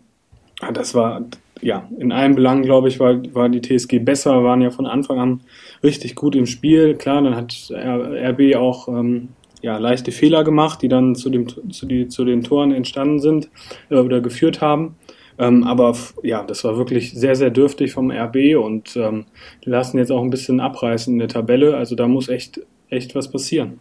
[0.72, 1.22] das war,
[1.60, 5.18] ja, in allen Belangen, glaube ich, war, war die TSG besser, waren ja von Anfang
[5.18, 5.40] an
[5.82, 6.94] richtig gut im Spiel.
[6.94, 9.28] Klar, dann hat RB auch ähm,
[9.62, 13.48] ja, leichte Fehler gemacht, die dann zu, dem, zu, die, zu den Toren entstanden sind
[13.90, 14.96] äh, oder geführt haben.
[15.38, 19.24] Ähm, aber ja, das war wirklich sehr, sehr dürftig vom RB und ähm,
[19.64, 21.76] die lassen jetzt auch ein bisschen abreißen in der Tabelle.
[21.76, 23.80] Also da muss echt, echt was passieren.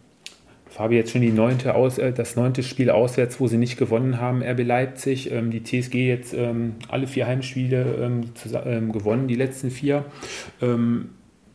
[0.66, 4.20] Fabi jetzt schon die neunte Aus, äh, das neunte Spiel auswärts, wo sie nicht gewonnen
[4.20, 5.30] haben, RB Leipzig.
[5.30, 8.30] Ähm, die TSG jetzt ähm, alle vier Heimspiele ähm,
[8.64, 10.04] ähm, gewonnen, die letzten vier.
[10.60, 11.10] Ähm,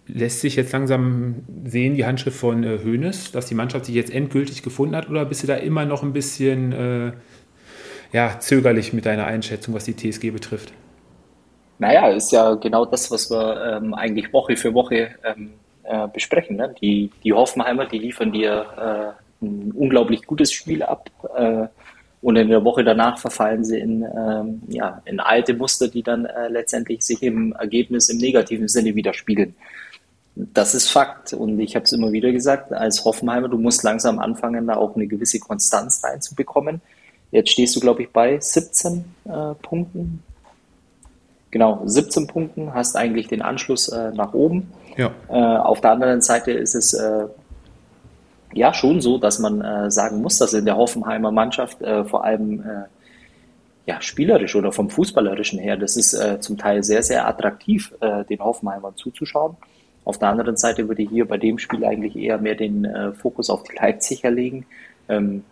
[0.08, 4.12] lässt sich jetzt langsam sehen, die Handschrift von äh, Hoeneß, dass die Mannschaft sich jetzt
[4.12, 7.12] endgültig gefunden hat, oder bist du da immer noch ein bisschen äh,
[8.12, 10.74] ja, zögerlich mit deiner Einschätzung, was die TSG betrifft?
[11.78, 15.12] Naja, ist ja genau das, was wir ähm, eigentlich Woche für Woche
[15.90, 16.58] äh, besprechen.
[16.58, 16.74] Ne?
[16.82, 21.10] Die, die Hoffenheimer, die liefern dir äh, ein unglaublich gutes Spiel ab.
[21.36, 21.68] Äh,
[22.22, 26.26] und in der Woche danach verfallen sie in, ähm, ja, in alte Muster, die dann
[26.26, 29.56] äh, letztendlich sich im Ergebnis im negativen Sinne widerspiegeln.
[30.36, 31.34] Das ist Fakt.
[31.34, 34.96] Und ich habe es immer wieder gesagt, als Hoffenheimer, du musst langsam anfangen, da auch
[34.96, 36.82] eine gewisse Konstanz reinzubekommen.
[37.32, 40.24] Jetzt stehst du, glaube ich, bei 17 äh, Punkten.
[41.52, 44.72] Genau, 17 Punkten, hast eigentlich den Anschluss äh, nach oben.
[45.00, 45.12] Ja.
[45.30, 47.26] Äh, auf der anderen Seite ist es äh,
[48.54, 52.26] ja schon so, dass man äh, sagen muss, dass in der Hoffenheimer Mannschaft äh, vor
[52.26, 52.84] allem äh,
[53.86, 57.94] ja, spielerisch oder vom Fußballerischen her, das ist äh, zum Teil sehr, sehr attraktiv,
[58.30, 59.56] den Hoffenheimern zuzuschauen.
[60.04, 63.50] Auf der anderen Seite würde ich hier bei dem Spiel eigentlich eher mehr den Fokus
[63.50, 64.68] auf die Leipziger legen,
[65.08, 65.44] ähm,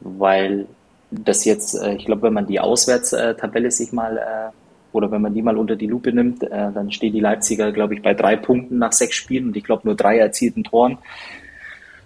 [0.00, 0.66] weil
[1.10, 4.52] das jetzt, ich glaube, wenn man die Auswärtstabelle sich mal
[4.96, 7.94] oder wenn man die mal unter die Lupe nimmt, äh, dann stehen die Leipziger, glaube
[7.94, 10.98] ich, bei drei Punkten nach sechs Spielen und ich glaube nur drei erzielten Toren.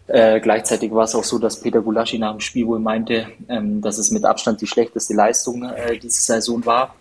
[0.06, 3.80] Äh, gleichzeitig war es auch so, dass Peter Gulaschi nach dem Spiel wohl meinte, ähm,
[3.80, 6.96] dass es mit Abstand die schlechteste Leistung äh, diese Saison war.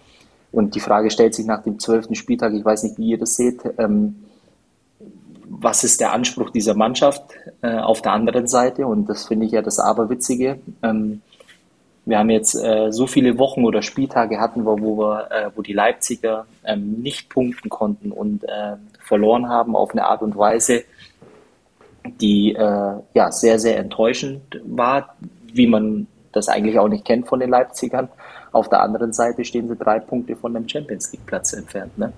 [0.51, 3.35] Und die Frage stellt sich nach dem zwölften Spieltag, ich weiß nicht, wie ihr das
[3.35, 4.23] seht, ähm,
[5.49, 7.23] was ist der Anspruch dieser Mannschaft
[7.61, 8.85] äh, auf der anderen Seite?
[8.85, 10.59] Und das finde ich ja das Aberwitzige.
[10.83, 11.21] Ähm,
[12.09, 15.61] wir haben jetzt äh, so viele Wochen oder Spieltage hatten, wo, wo, wir, äh, wo
[15.61, 20.83] die Leipziger ähm, nicht punkten konnten und äh, verloren haben auf eine Art und Weise,
[22.19, 25.15] die äh, ja sehr, sehr enttäuschend war,
[25.53, 28.09] wie man das eigentlich auch nicht kennt von den Leipzigern.
[28.51, 31.97] Auf der anderen Seite stehen sie drei Punkte von dem Champions League Platz entfernt.
[31.97, 32.11] Ne?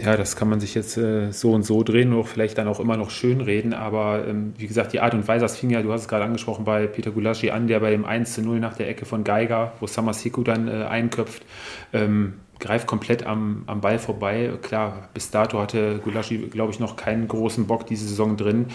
[0.00, 2.78] Ja, das kann man sich jetzt äh, so und so drehen oder vielleicht dann auch
[2.78, 3.74] immer noch schön reden.
[3.74, 6.24] Aber ähm, wie gesagt, die Art und Weise, das fing ja, du hast es gerade
[6.24, 9.24] angesprochen, bei Peter Gulaschi an, der bei dem 1 zu 0 nach der Ecke von
[9.24, 11.44] Geiger, wo Samasiku dann äh, einköpft,
[11.92, 14.52] ähm, greift komplett am, am Ball vorbei.
[14.62, 18.66] Klar, bis dato hatte Gulaschi, glaube ich, noch keinen großen Bock diese Saison drin.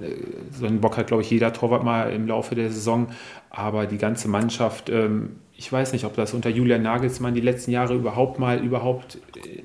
[0.00, 0.14] Äh,
[0.50, 3.08] so einen Bock hat, glaube ich, jeder Torwart mal im Laufe der Saison.
[3.50, 7.70] Aber die ganze Mannschaft ähm, ich weiß nicht, ob das unter Julian Nagelsmann die letzten
[7.70, 9.18] Jahre überhaupt mal überhaupt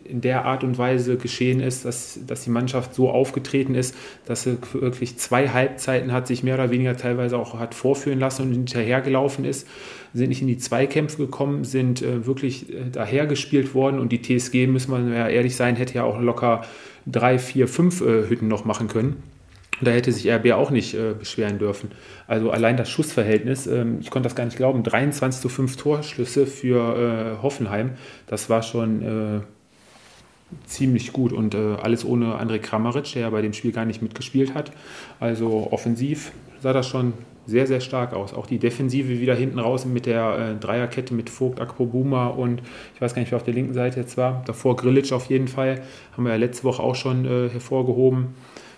[0.04, 4.44] in der Art und Weise geschehen ist, dass, dass die Mannschaft so aufgetreten ist, dass
[4.44, 8.52] sie wirklich zwei Halbzeiten hat, sich mehr oder weniger teilweise auch hat vorführen lassen und
[8.52, 9.68] hinterhergelaufen ist,
[10.14, 14.68] sind nicht in die Zweikämpfe gekommen, sind äh, wirklich äh, dahergespielt worden und die TSG,
[14.68, 16.62] müssen wir ja ehrlich sein, hätte ja auch locker
[17.08, 19.24] drei, vier, fünf äh, Hütten noch machen können.
[19.82, 21.92] Da hätte sich RB auch nicht äh, beschweren dürfen.
[22.28, 26.48] Also allein das Schussverhältnis, ähm, ich konnte das gar nicht glauben, 23 zu 5 Torschlüsse
[26.48, 27.92] für äh, Hoffenheim,
[28.26, 29.42] das war schon äh,
[30.66, 34.02] ziemlich gut und äh, alles ohne André Kramaric, der ja bei dem Spiel gar nicht
[34.02, 34.72] mitgespielt hat.
[35.20, 37.14] Also offensiv sah das schon
[37.46, 38.34] sehr, sehr stark aus.
[38.34, 42.62] Auch die Defensive wieder hinten raus mit der äh, Dreierkette mit Vogt, Akpobuma und
[42.94, 44.44] ich weiß gar nicht, wer auf der linken Seite jetzt war.
[44.46, 45.82] Davor Grilic auf jeden Fall.
[46.12, 48.36] Haben wir ja letzte Woche auch schon äh, hervorgehoben.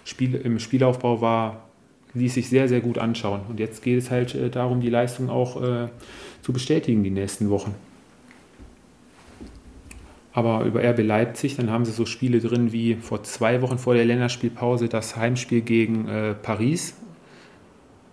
[0.10, 1.69] Spiel, Im Spielaufbau war,
[2.13, 3.41] ließ sich sehr, sehr gut anschauen.
[3.50, 5.88] Und jetzt geht es halt äh, darum, die Leistung auch äh,
[6.41, 7.76] zu bestätigen die nächsten Wochen.
[10.34, 13.93] Aber über RB Leipzig, dann haben sie so Spiele drin wie vor zwei Wochen vor
[13.93, 16.95] der Länderspielpause das Heimspiel gegen äh, Paris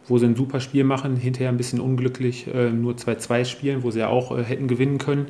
[0.08, 3.90] wo sie ein super Spiel machen, hinterher ein bisschen unglücklich äh, nur 2-2 spielen, wo
[3.90, 5.26] sie ja auch äh, hätten gewinnen können.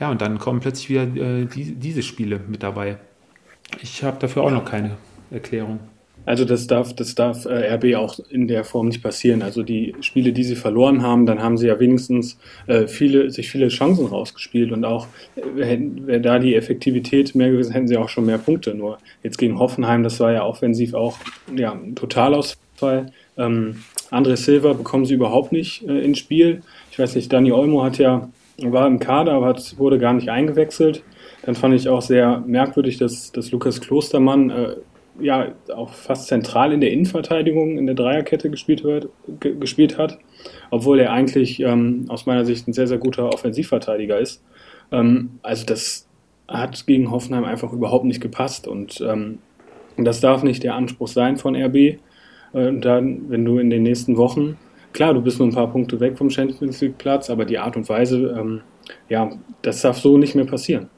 [0.00, 2.98] Ja, und dann kommen plötzlich wieder äh, die, diese Spiele mit dabei.
[3.80, 4.96] Ich habe dafür auch noch keine
[5.30, 5.80] Erklärung.
[6.26, 9.42] Also das darf, das darf äh, RB auch in der Form nicht passieren.
[9.42, 12.36] Also die Spiele, die sie verloren haben, dann haben sie ja wenigstens
[12.66, 17.72] äh, viele, sich viele Chancen rausgespielt und auch äh, wäre da die Effektivität mehr gewesen,
[17.72, 18.74] hätten sie auch schon mehr Punkte.
[18.74, 21.16] Nur jetzt gegen Hoffenheim, das war ja offensiv auch
[21.54, 23.12] ja, ein Totalausfall.
[23.38, 23.76] Ähm,
[24.10, 26.62] André Silva bekommen sie überhaupt nicht äh, ins Spiel.
[26.90, 30.28] Ich weiß nicht, Dani Olmo hat ja, war im Kader, aber hat, wurde gar nicht
[30.28, 31.04] eingewechselt.
[31.44, 34.76] Dann fand ich auch sehr merkwürdig, dass, dass Lukas Klostermann äh,
[35.20, 39.08] ja auch fast zentral in der Innenverteidigung in der Dreierkette gespielt, wird,
[39.40, 40.18] gespielt hat,
[40.70, 44.42] obwohl er eigentlich ähm, aus meiner Sicht ein sehr, sehr guter Offensivverteidiger ist.
[44.92, 46.08] Ähm, also das
[46.48, 49.38] hat gegen Hoffenheim einfach überhaupt nicht gepasst und ähm,
[49.96, 51.76] das darf nicht der Anspruch sein von RB.
[51.76, 51.98] Äh,
[52.52, 54.56] dann, wenn du in den nächsten Wochen,
[54.92, 57.76] klar, du bist nur ein paar Punkte weg vom Champions League Platz, aber die Art
[57.76, 58.60] und Weise, ähm,
[59.08, 59.30] ja,
[59.62, 60.88] das darf so nicht mehr passieren.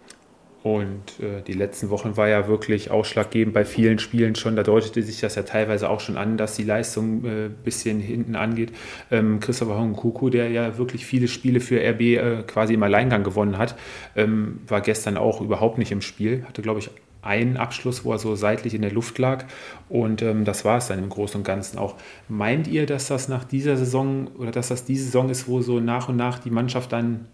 [0.64, 4.56] Und äh, die letzten Wochen war ja wirklich ausschlaggebend bei vielen Spielen schon.
[4.56, 8.00] Da deutete sich das ja teilweise auch schon an, dass die Leistung ein äh, bisschen
[8.00, 8.72] hinten angeht.
[9.10, 13.56] Ähm, Christopher Honkuku, der ja wirklich viele Spiele für RB äh, quasi im Alleingang gewonnen
[13.56, 13.76] hat,
[14.16, 16.44] ähm, war gestern auch überhaupt nicht im Spiel.
[16.44, 16.90] Hatte, glaube ich,
[17.22, 19.44] einen Abschluss, wo er so seitlich in der Luft lag.
[19.88, 21.94] Und ähm, das war es dann im Großen und Ganzen auch.
[22.28, 25.78] Meint ihr, dass das nach dieser Saison oder dass das die Saison ist, wo so
[25.78, 27.26] nach und nach die Mannschaft dann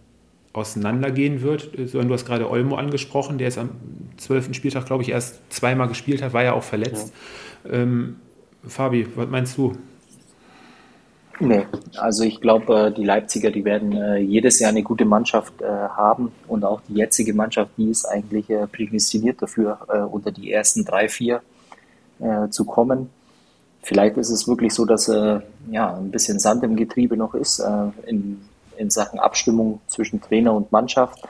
[0.54, 1.70] auseinandergehen wird?
[1.76, 3.70] Du hast gerade Olmo angesprochen, der ist am
[4.16, 4.54] 12.
[4.54, 7.12] Spieltag, glaube ich, erst zweimal gespielt hat, war ja auch verletzt.
[7.64, 7.72] Ja.
[7.72, 8.16] Ähm,
[8.66, 9.74] Fabi, was meinst du?
[11.40, 15.60] Nee, also ich glaube, äh, die Leipziger, die werden äh, jedes Jahr eine gute Mannschaft
[15.60, 20.84] äh, haben und auch die jetzige Mannschaft, die ist eigentlich prädestiniert dafür, unter die ersten
[20.84, 21.42] drei, vier
[22.50, 23.10] zu kommen.
[23.82, 25.08] Vielleicht ist es wirklich so, dass
[25.70, 27.62] ja, ein bisschen Sand im Getriebe noch ist
[28.06, 28.40] in,
[28.76, 31.22] in Sachen Abstimmung zwischen Trainer und Mannschaft.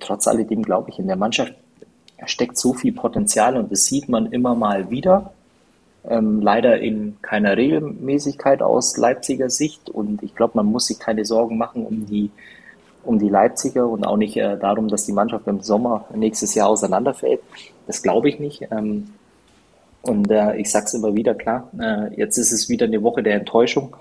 [0.00, 1.52] Trotz alledem glaube ich, in der Mannschaft
[2.24, 5.32] steckt so viel Potenzial und das sieht man immer mal wieder
[6.08, 9.90] ähm, leider in keiner Regelmäßigkeit aus Leipziger Sicht.
[9.90, 12.30] Und ich glaube, man muss sich keine Sorgen machen um die,
[13.04, 16.68] um die Leipziger und auch nicht äh, darum, dass die Mannschaft im Sommer nächstes Jahr
[16.68, 17.40] auseinanderfällt.
[17.86, 18.68] Das glaube ich nicht.
[18.70, 19.14] Ähm,
[20.02, 23.22] und äh, ich sage es immer wieder, klar, äh, jetzt ist es wieder eine Woche
[23.22, 23.96] der Enttäuschung.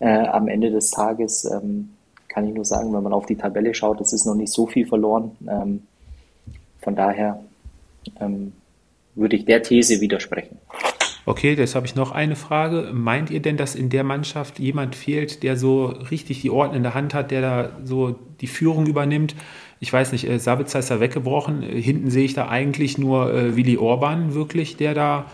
[0.00, 1.90] Äh, am Ende des Tages ähm,
[2.28, 4.66] kann ich nur sagen, wenn man auf die Tabelle schaut, es ist noch nicht so
[4.66, 5.32] viel verloren.
[5.48, 5.82] Ähm,
[6.80, 7.40] von daher
[8.20, 8.52] ähm,
[9.14, 10.58] würde ich der These widersprechen.
[11.26, 12.90] Okay, jetzt habe ich noch eine Frage.
[12.92, 16.82] Meint ihr denn, dass in der Mannschaft jemand fehlt, der so richtig die Orden in
[16.82, 19.34] der Hand hat, der da so die Führung übernimmt?
[19.80, 21.62] Ich weiß nicht, äh, Sabitzer ist da weggebrochen.
[21.62, 25.26] Hinten sehe ich da eigentlich nur äh, Willi Orban wirklich, der da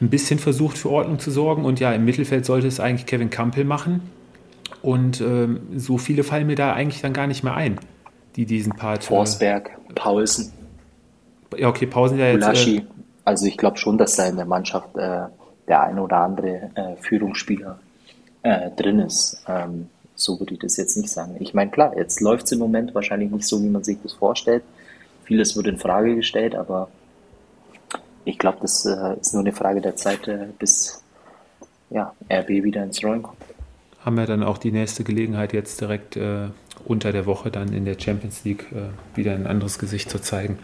[0.00, 1.64] ein bisschen versucht für Ordnung zu sorgen.
[1.64, 4.02] Und ja, im Mittelfeld sollte es eigentlich Kevin Campbell machen.
[4.82, 7.80] Und ähm, so viele fallen mir da eigentlich dann gar nicht mehr ein,
[8.36, 9.04] die diesen Part.
[9.04, 10.52] Äh, Forsberg, äh, Paulsen.
[11.56, 12.66] Ja, okay, Pausen ja jetzt.
[12.66, 12.82] Äh,
[13.24, 15.22] also ich glaube schon, dass da in der Mannschaft äh,
[15.68, 17.78] der ein oder andere äh, Führungsspieler
[18.42, 19.42] äh, drin ist.
[19.48, 21.36] Ähm, so würde ich das jetzt nicht sagen.
[21.40, 24.14] Ich meine, klar, jetzt läuft es im Moment wahrscheinlich nicht so, wie man sich das
[24.14, 24.62] vorstellt.
[25.24, 26.88] Vieles wird in Frage gestellt, aber
[28.26, 31.02] ich glaube, das äh, ist nur eine Frage der Zeit, äh, bis
[31.90, 33.38] ja, RB wieder ins Rollen kommt.
[34.04, 36.48] Haben wir dann auch die nächste Gelegenheit, jetzt direkt äh,
[36.84, 40.58] unter der Woche dann in der Champions League äh, wieder ein anderes Gesicht zu zeigen.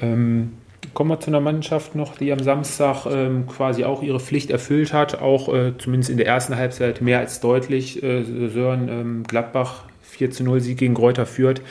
[0.00, 0.54] Ähm,
[0.92, 4.92] Kommen wir zu einer Mannschaft noch, die am Samstag ähm, quasi auch ihre Pflicht erfüllt
[4.92, 8.02] hat, auch äh, zumindest in der ersten Halbzeit mehr als deutlich.
[8.02, 11.62] Äh, Sören ähm, Gladbach 4 zu 0 Sieg gegen Reuter führt.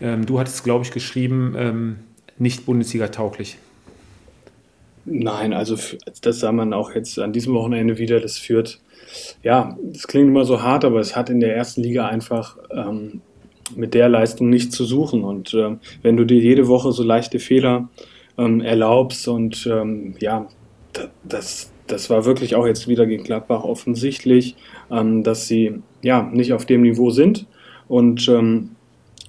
[0.00, 1.96] Ähm, du hattest, glaube ich, geschrieben, ähm,
[2.38, 3.58] nicht Bundesliga tauglich.
[5.04, 5.76] Nein, also
[6.22, 8.20] das sah man auch jetzt an diesem Wochenende wieder.
[8.20, 8.80] Das führt,
[9.42, 13.20] ja, das klingt immer so hart, aber es hat in der ersten Liga einfach ähm,
[13.74, 15.24] mit der Leistung nichts zu suchen.
[15.24, 17.88] Und äh, wenn du dir jede Woche so leichte Fehler
[18.38, 19.28] ähm, erlaubst.
[19.28, 20.46] Und ähm, ja,
[21.24, 24.56] das, das war wirklich auch jetzt wieder gegen Gladbach offensichtlich,
[24.90, 27.46] ähm, dass sie ja nicht auf dem Niveau sind.
[27.88, 28.70] Und ähm,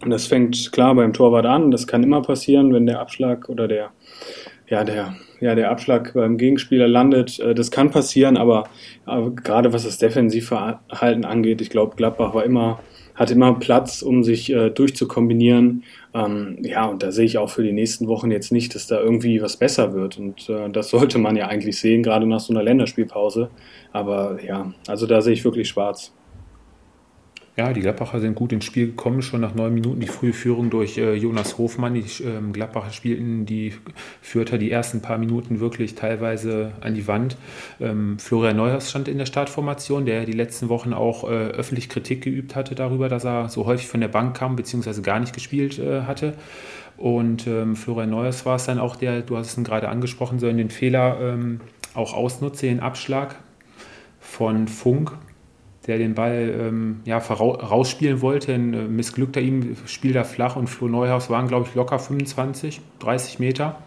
[0.06, 1.72] das fängt klar beim Torwart an.
[1.72, 3.92] Das kann immer passieren, wenn der Abschlag oder der,
[4.68, 7.40] ja, der, ja, der Abschlag beim Gegenspieler landet.
[7.40, 8.66] Äh, das kann passieren, aber,
[9.06, 12.80] aber gerade was das Defensivverhalten angeht, ich glaube, Gladbach war immer,
[13.16, 15.84] hat immer Platz, um sich äh, durchzukombinieren.
[16.14, 19.00] Ähm, ja, und da sehe ich auch für die nächsten Wochen jetzt nicht, dass da
[19.00, 20.18] irgendwie was besser wird.
[20.18, 23.50] Und äh, das sollte man ja eigentlich sehen, gerade nach so einer Länderspielpause.
[23.92, 26.14] Aber ja, also da sehe ich wirklich schwarz.
[27.56, 30.72] Ja, die Gladbacher sind gut ins Spiel gekommen, schon nach neun Minuten die frühe Führung
[30.72, 31.94] durch äh, Jonas Hofmann.
[31.94, 33.74] Die ähm, Gladbacher spielten die
[34.24, 37.38] Fürther die ersten paar Minuten wirklich teilweise an die Wand.
[37.80, 42.24] Ähm, Florian Neuhaus stand in der Startformation, der die letzten Wochen auch äh, öffentlich Kritik
[42.24, 45.02] geübt hatte darüber, dass er so häufig von der Bank kam bzw.
[45.02, 46.34] gar nicht gespielt äh, hatte.
[46.98, 50.48] Und ähm, Florian Neuhaus war es dann auch der, du hast es gerade angesprochen, so
[50.48, 51.62] in den Fehler ähm,
[51.94, 53.36] auch ausnutze, den Abschlag
[54.20, 55.12] von Funk
[55.88, 58.54] der den Ball ähm, ja, rausspielen wollte.
[58.54, 62.82] Ein äh, missglückter ihm, spielt er flach und Flo Neuhaus waren, glaube ich, locker 25,
[63.00, 63.78] 30 Meter.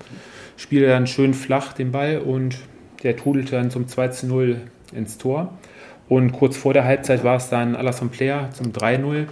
[0.56, 2.58] Spielte dann schön flach den Ball und
[3.02, 4.60] der trudelte dann zum 2 zu 0
[4.94, 5.56] ins Tor.
[6.08, 9.26] Und kurz vor der Halbzeit war es dann Alassane Player zum 3-0.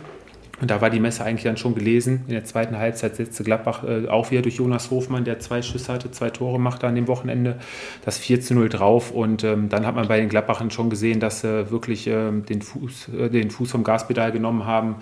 [0.64, 2.22] Und da war die Messe eigentlich dann schon gelesen.
[2.26, 5.92] In der zweiten Halbzeit setzte Gladbach äh, auch wieder durch Jonas Hofmann, der zwei Schüsse
[5.92, 7.58] hatte, zwei Tore machte an dem Wochenende,
[8.02, 9.10] das 4 zu 0 drauf.
[9.10, 12.46] Und ähm, dann hat man bei den Gladbachern schon gesehen, dass sie äh, wirklich ähm,
[12.46, 14.96] den, Fuß, äh, den Fuß vom Gaspedal genommen haben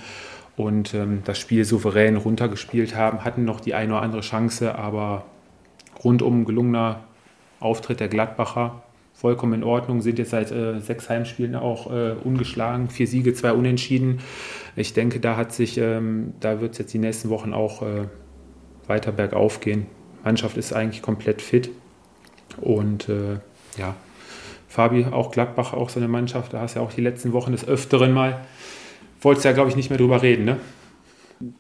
[0.57, 5.27] und ähm, das Spiel souverän runtergespielt haben, hatten noch die eine oder andere Chance, aber
[6.03, 7.05] rundum gelungener
[7.61, 8.83] Auftritt der Gladbacher
[9.15, 13.53] vollkommen in Ordnung, sind jetzt seit äh, sechs Heimspielen auch äh, ungeschlagen, vier Siege, zwei
[13.53, 14.19] Unentschieden.
[14.77, 18.07] Ich denke, da hat sich, ähm, da wird es jetzt die nächsten Wochen auch äh,
[18.87, 19.87] weiter bergauf gehen.
[20.25, 21.71] Mannschaft ist eigentlich komplett fit
[22.61, 23.39] und äh,
[23.77, 23.95] ja,
[24.69, 27.53] Fabi, auch Gladbach, auch so eine Mannschaft, da hast du ja auch die letzten Wochen
[27.53, 28.41] des Öfteren mal,
[29.21, 30.59] wolltest ja, glaube ich, nicht mehr drüber reden, ne?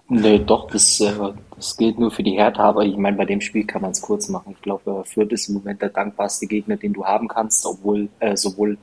[0.09, 1.13] Nee, doch, das, äh,
[1.57, 4.01] das gilt nur für die Hertha, aber ich meine, bei dem Spiel kann man es
[4.01, 4.55] kurz machen.
[4.57, 8.37] Ich glaube, Fürth ist im Moment der dankbarste Gegner, den du haben kannst, obwohl äh,
[8.37, 8.79] sowohl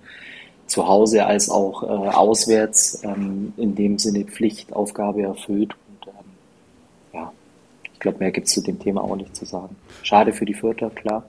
[0.70, 5.76] zu Hause als auch äh, auswärts ähm, in dem Sinne Pflichtaufgabe erfüllt.
[5.88, 6.26] Und ähm,
[7.14, 7.34] ja,
[7.84, 9.76] ich glaube, mehr gibt es zu dem Thema auch nicht zu sagen.
[10.04, 11.26] Schade für die Fürther, klar,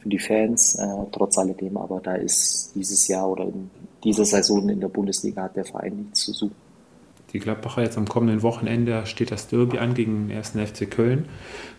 [0.00, 3.70] für die Fans, äh, trotz alledem, aber da ist dieses Jahr oder in
[4.04, 6.70] dieser Saison in der Bundesliga hat der Verein nichts zu suchen
[7.32, 10.50] die Gladbacher jetzt am kommenden Wochenende steht das Derby an gegen den 1.
[10.50, 11.26] FC Köln.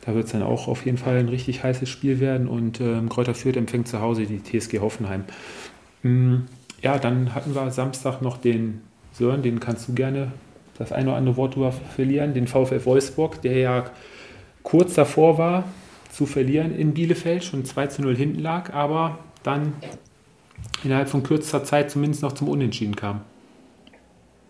[0.06, 3.10] Da wird es dann auch auf jeden Fall ein richtig heißes Spiel werden und ähm,
[3.10, 5.26] Kräuter Fürth empfängt zu Hause die TSG Hoffenheim.
[6.04, 6.46] Mhm.
[6.82, 10.32] Ja, dann hatten wir Samstag noch den Sören, den kannst du gerne
[10.78, 13.86] das eine oder andere Wort drüber verlieren, den VfL Wolfsburg, der ja
[14.64, 15.64] kurz davor war
[16.12, 19.74] zu verlieren in Bielefeld, schon 2 zu 0 hinten lag, aber dann
[20.84, 23.22] innerhalb von kürzester Zeit zumindest noch zum Unentschieden kam.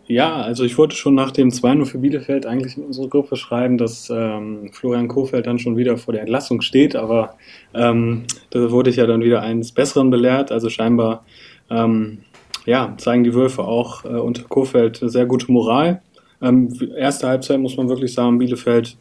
[0.07, 3.77] Ja, also ich wollte schon nach dem 2-0 für Bielefeld eigentlich in unsere Gruppe schreiben,
[3.77, 7.37] dass ähm, Florian Kofeld dann schon wieder vor der Entlassung steht, aber
[7.73, 10.51] ähm, da wurde ich ja dann wieder eines Besseren belehrt.
[10.51, 11.23] Also scheinbar
[11.71, 12.19] ähm,
[12.65, 16.01] ja, zeigen die Wölfe auch äh, unter Kofeld sehr gute Moral.
[16.41, 18.97] Ähm, erste Halbzeit muss man wirklich sagen, Bielefeld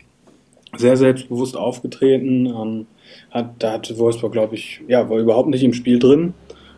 [0.77, 2.47] sehr selbstbewusst aufgetreten.
[2.47, 2.87] Ähm,
[3.31, 6.35] hat, da hat Wolfsburg, glaube ich, ja, war überhaupt nicht im Spiel drin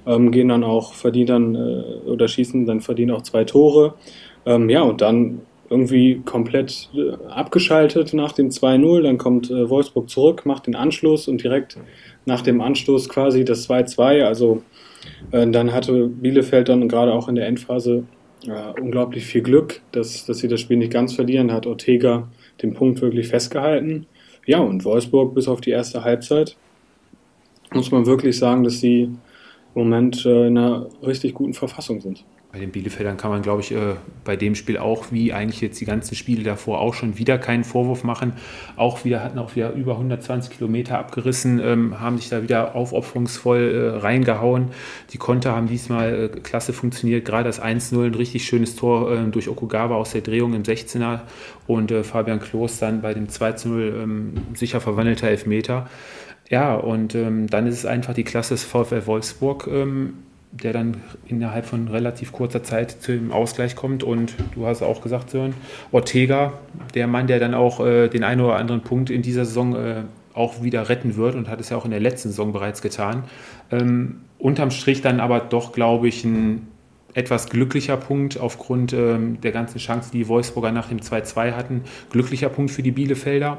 [0.07, 3.95] ähm, gehen dann auch, verdienen dann äh, oder schießen dann verdienen auch zwei Tore.
[4.47, 9.03] Ähm, ja, und dann irgendwie komplett äh, abgeschaltet nach dem 2-0.
[9.03, 11.79] Dann kommt äh, Wolfsburg zurück, macht den Anschluss und direkt
[12.27, 14.25] nach dem Anstoß quasi das 2-2.
[14.25, 14.63] Also
[15.31, 18.05] dann hatte Bielefeld dann gerade auch in der Endphase
[18.47, 21.53] äh, unglaublich viel Glück, dass, dass sie das Spiel nicht ganz verlieren.
[21.53, 22.29] Hat Ortega
[22.63, 24.07] den Punkt wirklich festgehalten.
[24.47, 26.57] Ja, und Wolfsburg bis auf die erste Halbzeit
[27.75, 29.11] muss man wirklich sagen, dass sie
[29.75, 32.25] im Moment äh, in einer richtig guten Verfassung sind.
[32.53, 35.81] Bei den Bielefeldern kann man, glaube ich, äh, bei dem Spiel auch, wie eigentlich jetzt
[35.81, 38.35] die ganzen Spiele davor, auch schon wieder keinen Vorwurf machen.
[38.77, 43.95] Auch wieder hatten auch wieder über 120 Kilometer abgerissen, ähm, haben sich da wieder aufopferungsvoll
[43.97, 44.67] äh, reingehauen.
[45.15, 47.25] Die Konter haben diesmal klasse funktioniert.
[47.25, 51.21] Gerade das 1-0, ein richtig schönes Tor ähm, durch Okugawa aus der Drehung im 16er
[51.67, 55.89] und Fabian Klos dann bei dem 2-0 ähm, sicher verwandelter Elfmeter.
[56.53, 60.13] Ja, und ähm, dann ist es einfach die Klasse des VfL Wolfsburg, ähm,
[60.51, 64.03] der dann innerhalb von relativ kurzer Zeit zum Ausgleich kommt.
[64.03, 65.55] Und du hast auch gesagt, Sören,
[65.93, 66.53] Ortega,
[66.93, 70.03] der Mann, der dann auch äh, den einen oder anderen Punkt in dieser Saison äh,
[70.35, 73.25] auch wieder retten wird und hat es ja auch in der letzten Saison bereits getan.
[73.71, 76.67] Ähm, unterm Strich dann aber doch, glaube ich, ein
[77.15, 81.85] etwas glücklicher Punkt aufgrund ähm, der ganzen Chancen, die Wolfsburger nach dem 2-2 hatten.
[82.11, 83.59] Glücklicher Punkt für die Bielefelder.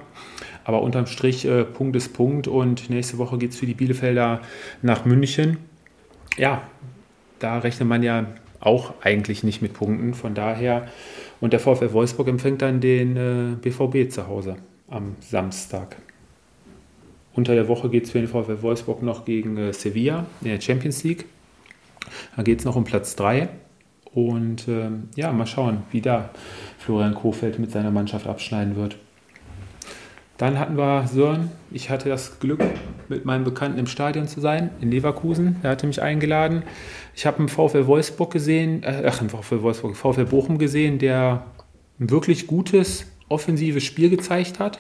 [0.64, 4.42] Aber unterm Strich, äh, Punkt ist Punkt und nächste Woche geht es für die Bielefelder
[4.82, 5.58] nach München.
[6.38, 6.64] Ja,
[7.40, 8.28] da rechnet man ja
[8.60, 10.14] auch eigentlich nicht mit Punkten.
[10.14, 10.88] Von daher,
[11.42, 14.56] und der VfL Wolfsburg empfängt dann den äh, BVB zu Hause
[14.90, 15.98] am Samstag.
[17.34, 20.62] Unter der Woche geht es für den VfL Wolfsburg noch gegen äh, Sevilla in der
[20.62, 21.26] Champions League.
[22.36, 23.50] Da geht es noch um Platz 3.
[24.14, 26.30] Und ähm, ja, mal schauen, wie da
[26.78, 28.98] Florian Kofeld mit seiner Mannschaft abschneiden wird.
[30.38, 31.52] Dann hatten wir Sören.
[31.72, 32.64] Ich hatte das Glück,
[33.08, 35.58] mit meinem Bekannten im Stadion zu sein, in Leverkusen.
[35.62, 36.64] Er hatte mich eingeladen.
[37.16, 41.46] Ich habe einen VfL Wolfsburg gesehen, äh, ach, einen VfL Wolfsburg, VfL Bochum gesehen, der
[42.00, 44.80] ein wirklich gutes, offensives Spiel gezeigt hat.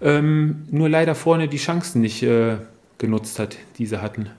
[0.00, 2.56] Ähm, nur leider vorne die Chancen nicht äh,
[2.98, 4.30] genutzt hat, die sie hatten.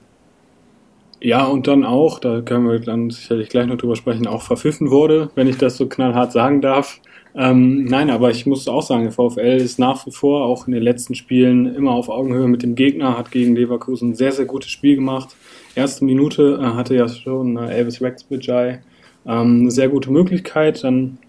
[1.19, 4.91] Ja, und dann auch, da können wir dann sicherlich gleich noch drüber sprechen, auch verpfiffen
[4.91, 6.99] wurde, wenn ich das so knallhart sagen darf.
[7.35, 10.73] Ähm, nein, aber ich muss auch sagen, der VfL ist nach wie vor auch in
[10.73, 14.45] den letzten Spielen immer auf Augenhöhe mit dem Gegner, hat gegen Leverkusen ein sehr, sehr
[14.45, 15.35] gutes Spiel gemacht.
[15.75, 18.81] Erste Minute äh, hatte ja schon äh, Elvis Rexbejai
[19.27, 20.83] ähm, eine sehr gute Möglichkeit.
[20.83, 21.19] Dann,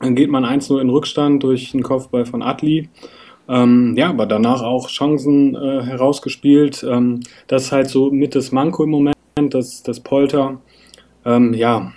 [0.00, 2.88] dann geht man 1-0 in Rückstand durch einen Kopfball von Atli.
[3.48, 6.84] Ähm, ja, aber danach auch Chancen äh, herausgespielt.
[6.88, 9.16] Ähm, das ist halt so mit das Manko im Moment,
[9.50, 10.60] dass das Polter
[11.24, 11.92] ähm, ja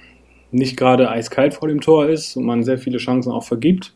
[0.56, 3.94] nicht gerade eiskalt vor dem Tor ist und man sehr viele Chancen auch vergibt,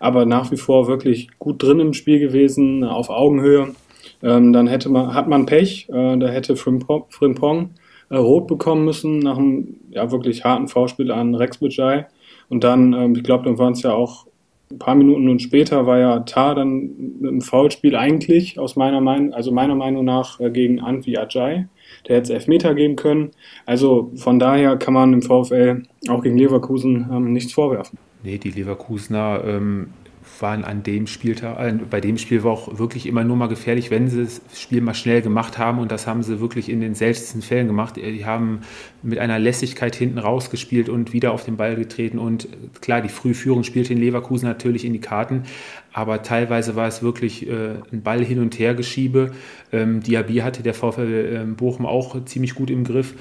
[0.00, 3.74] aber nach wie vor wirklich gut drin im Spiel gewesen, auf Augenhöhe.
[4.22, 7.70] Ähm, dann hätte man, hat man Pech, äh, da hätte Frimpong
[8.08, 12.06] äh, rot bekommen müssen nach einem ja, wirklich harten V-Spiel an Rex Bajai.
[12.48, 14.26] Und dann, ähm, ich glaube, dann waren es ja auch
[14.72, 16.90] ein paar Minuten und später war ja Tar dann
[17.22, 21.66] im Foulspiel eigentlich aus meiner Meinung, also meiner Meinung nach äh, gegen Antwi Ajay.
[22.06, 23.30] Der hätte es Elfmeter geben können.
[23.66, 27.98] Also von daher kann man im VfL auch gegen Leverkusen ähm, nichts vorwerfen.
[28.22, 29.88] Nee, die Leverkusener ähm,
[30.42, 33.90] waren an dem Spieltag, äh, bei dem Spiel war auch wirklich immer nur mal gefährlich,
[33.90, 36.94] wenn sie das Spiel mal schnell gemacht haben und das haben sie wirklich in den
[36.94, 37.96] seltensten Fällen gemacht.
[37.96, 38.60] Die haben
[39.02, 42.48] mit einer Lässigkeit hinten rausgespielt und wieder auf den Ball getreten und
[42.80, 45.44] klar, die Frühführung spielte in Leverkusen natürlich in die Karten,
[45.92, 49.32] aber teilweise war es wirklich äh, ein Ball hin und her geschiebe.
[49.72, 53.14] Ähm, Diaby hatte der VfL äh, Bochum auch ziemlich gut im Griff,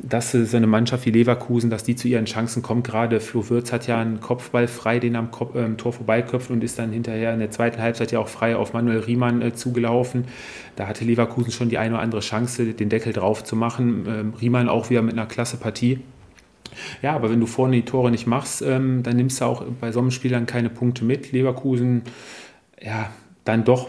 [0.00, 2.86] dass so eine Mannschaft wie Leverkusen, dass die zu ihren Chancen kommt.
[2.86, 6.62] Gerade Flo Würz hat ja einen Kopfball frei, den am Kopf, ähm, Tor vorbeiköpft und
[6.62, 10.24] ist dann hinterher in der zweiten Halbzeit ja auch frei auf Manuel Riemann äh, zugelaufen.
[10.76, 14.06] Da hatte Leverkusen schon die eine oder andere Chance, den Deckel drauf zu machen.
[14.08, 15.98] Ähm, Riemann auch wieder mit einer klasse Partie.
[17.02, 19.90] Ja, aber wenn du vorne die Tore nicht machst, ähm, dann nimmst du auch bei
[19.90, 21.32] so einem Spiel dann keine Punkte mit.
[21.32, 22.02] Leverkusen,
[22.80, 23.10] ja,
[23.44, 23.88] dann doch,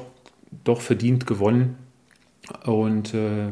[0.64, 1.76] doch verdient gewonnen.
[2.66, 3.52] Und äh,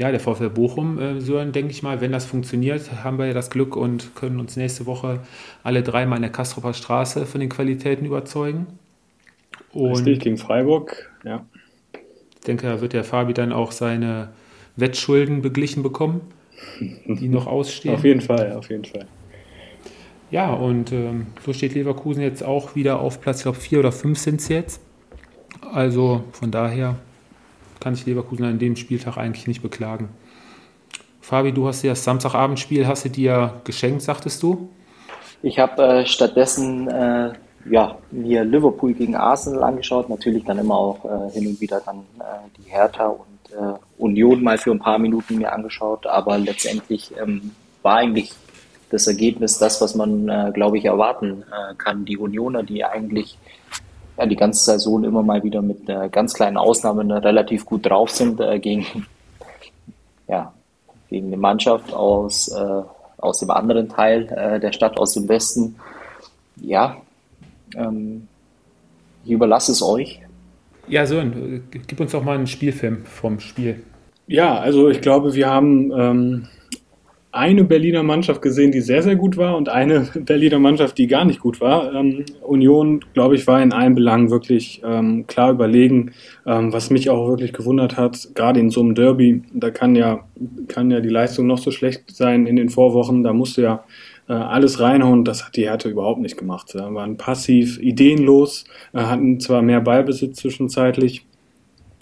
[0.00, 3.34] ja, der VfL Bochum, äh, so denke ich mal, wenn das funktioniert, haben wir ja
[3.34, 5.20] das Glück und können uns nächste Woche
[5.62, 8.66] alle dreimal in der Kastropper Straße von den Qualitäten überzeugen.
[9.72, 11.44] Und Richtig, gegen Freiburg, ja.
[11.92, 14.30] Ich denke, da wird der Fabi dann auch seine
[14.76, 16.22] Wettschulden beglichen bekommen
[16.80, 17.94] die noch ausstehen.
[17.94, 19.06] Auf jeden Fall, auf jeden Fall.
[20.30, 23.92] Ja, und ähm, so steht Leverkusen jetzt auch wieder auf Platz, ich glaube, vier oder
[23.92, 24.80] fünf sind es jetzt.
[25.72, 26.96] Also von daher
[27.80, 30.10] kann sich Leverkusen an dem Spieltag eigentlich nicht beklagen.
[31.20, 34.68] Fabi, du hast dir das Samstagabendspiel, hast du dir geschenkt, sagtest du?
[35.42, 37.32] Ich habe äh, stattdessen äh,
[37.68, 41.98] ja, mir Liverpool gegen Arsenal angeschaut, natürlich dann immer auch äh, hin und wieder dann
[42.18, 47.12] äh, die Hertha und äh, Union mal für ein paar Minuten mir angeschaut, aber letztendlich
[47.20, 47.52] ähm,
[47.82, 48.32] war eigentlich
[48.90, 51.44] das Ergebnis das, was man, äh, glaube ich, erwarten
[51.78, 52.04] kann.
[52.04, 53.38] Die Unioner, die eigentlich
[54.20, 57.86] ja, die ganze Saison immer mal wieder mit einer ganz kleinen Ausnahme ne, relativ gut
[57.86, 58.84] drauf sind äh, gegen,
[60.28, 60.52] ja,
[61.08, 62.82] gegen eine Mannschaft aus, äh,
[63.16, 65.76] aus dem anderen Teil äh, der Stadt, aus dem Westen.
[66.56, 66.98] Ja,
[67.74, 68.28] ähm,
[69.24, 70.20] ich überlasse es euch.
[70.86, 73.82] Ja, Sören, gib uns doch mal einen Spielfilm vom Spiel.
[74.26, 76.48] Ja, also ich glaube, wir haben ähm,
[77.32, 81.24] eine Berliner Mannschaft gesehen, die sehr, sehr gut war und eine Berliner Mannschaft, die gar
[81.24, 81.94] nicht gut war.
[81.94, 86.12] Ähm, Union, glaube ich, war in allen Belangen wirklich ähm, klar überlegen.
[86.46, 90.24] Ähm, was mich auch wirklich gewundert hat, gerade in so einem Derby, da kann ja,
[90.68, 93.84] kann ja die Leistung noch so schlecht sein in den Vorwochen, da musste ja
[94.28, 95.24] äh, alles reinhauen.
[95.24, 96.70] Das hat die Härte überhaupt nicht gemacht.
[96.70, 101.26] Sie waren passiv, ideenlos, äh, hatten zwar mehr Ballbesitz zwischenzeitlich,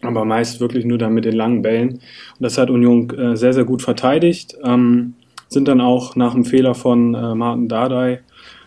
[0.03, 1.91] aber meist wirklich nur dann mit den langen Bällen.
[1.91, 2.01] Und
[2.41, 4.57] das hat Union äh, sehr, sehr gut verteidigt.
[4.65, 5.15] Ähm,
[5.49, 8.21] sind dann auch nach dem Fehler von äh, Martin Dardai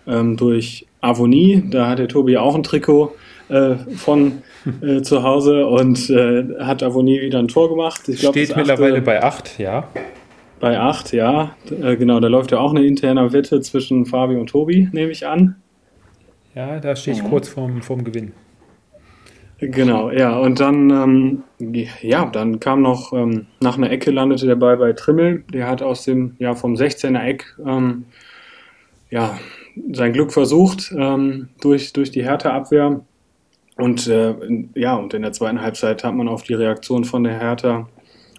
[0.08, 3.14] ähm, durch Avonie, da hat der Tobi auch ein Trikot
[3.50, 4.42] äh, von
[4.82, 8.08] äh, zu Hause und äh, hat Avonie wieder ein Tor gemacht.
[8.08, 9.88] Ich glaub, Steht mittlerweile bei acht, ja.
[10.60, 11.56] Bei acht, ja.
[11.82, 15.26] Äh, genau, da läuft ja auch eine interne Wette zwischen Fabi und Tobi, nehme ich
[15.26, 15.56] an.
[16.54, 17.30] Ja, da stehe ich mhm.
[17.30, 18.34] kurz vorm, vorm Gewinn.
[19.64, 21.44] Genau, ja, und dann, ähm,
[22.02, 25.44] ja, dann kam noch, ähm, nach einer Ecke landete der Ball bei Trimmel.
[25.54, 28.06] Der hat aus dem, ja, vom 16er Eck, ähm,
[29.12, 29.38] ja,
[29.94, 33.02] sein Glück versucht, ähm, durch, durch die Hertha-Abwehr.
[33.78, 34.34] Und, äh,
[34.74, 37.88] ja, und in der zweiten Halbzeit hat man auf die Reaktion von der Hertha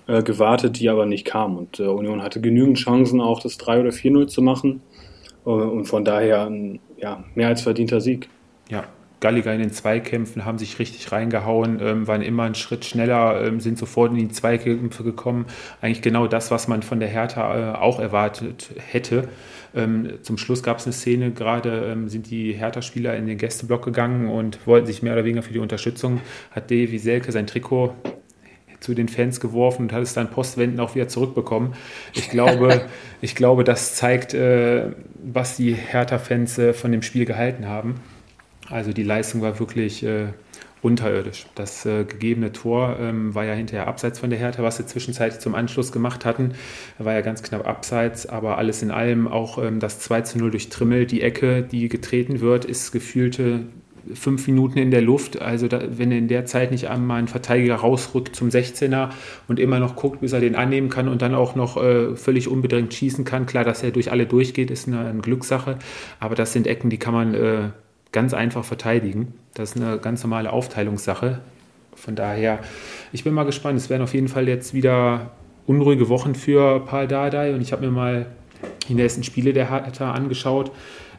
[0.08, 1.56] äh, gewartet, die aber nicht kam.
[1.56, 4.82] Und äh, Union hatte genügend Chancen, auch das 3 oder 4-0 zu machen.
[5.46, 8.28] Äh, und von daher ein ja, mehr als verdienter Sieg.
[8.68, 8.84] Ja,
[9.22, 13.60] Galliger in den Zweikämpfen, haben sich richtig reingehauen, ähm, waren immer einen Schritt schneller, ähm,
[13.60, 15.46] sind sofort in die Zweikämpfe gekommen.
[15.80, 19.28] Eigentlich genau das, was man von der Hertha äh, auch erwartet hätte.
[19.74, 23.84] Ähm, zum Schluss gab es eine Szene, gerade ähm, sind die Hertha-Spieler in den Gästeblock
[23.84, 26.20] gegangen und wollten sich mehr oder weniger für die Unterstützung,
[26.50, 27.94] hat Davy Selke sein Trikot
[28.80, 31.74] zu den Fans geworfen und hat es dann postwendend auch wieder zurückbekommen.
[32.12, 32.82] Ich glaube,
[33.20, 34.90] ich glaube das zeigt, äh,
[35.22, 38.00] was die Hertha-Fans äh, von dem Spiel gehalten haben.
[38.72, 40.28] Also die Leistung war wirklich äh,
[40.80, 41.46] unterirdisch.
[41.54, 45.40] Das äh, gegebene Tor ähm, war ja hinterher abseits von der Hertha, was sie zwischenzeitlich
[45.40, 46.54] zum Anschluss gemacht hatten.
[46.98, 50.50] War ja ganz knapp abseits, aber alles in allem auch ähm, das 2 zu 0
[50.50, 53.60] durch Trimmel, die Ecke, die getreten wird, ist gefühlte
[54.14, 55.40] fünf Minuten in der Luft.
[55.40, 59.10] Also da, wenn in der Zeit nicht einmal ein Verteidiger rausrückt zum 16er
[59.48, 62.48] und immer noch guckt, bis er den annehmen kann und dann auch noch äh, völlig
[62.48, 63.46] unbedingt schießen kann.
[63.46, 65.78] Klar, dass er durch alle durchgeht, ist eine, eine Glückssache.
[66.18, 67.68] Aber das sind Ecken, die kann man äh,
[68.12, 69.34] ganz einfach verteidigen.
[69.54, 71.40] Das ist eine ganz normale Aufteilungssache.
[71.94, 72.60] Von daher,
[73.12, 73.78] ich bin mal gespannt.
[73.78, 75.32] Es werden auf jeden Fall jetzt wieder
[75.66, 78.26] unruhige Wochen für Paul Dardai und ich habe mir mal
[78.88, 80.70] die nächsten Spiele der Hertha angeschaut.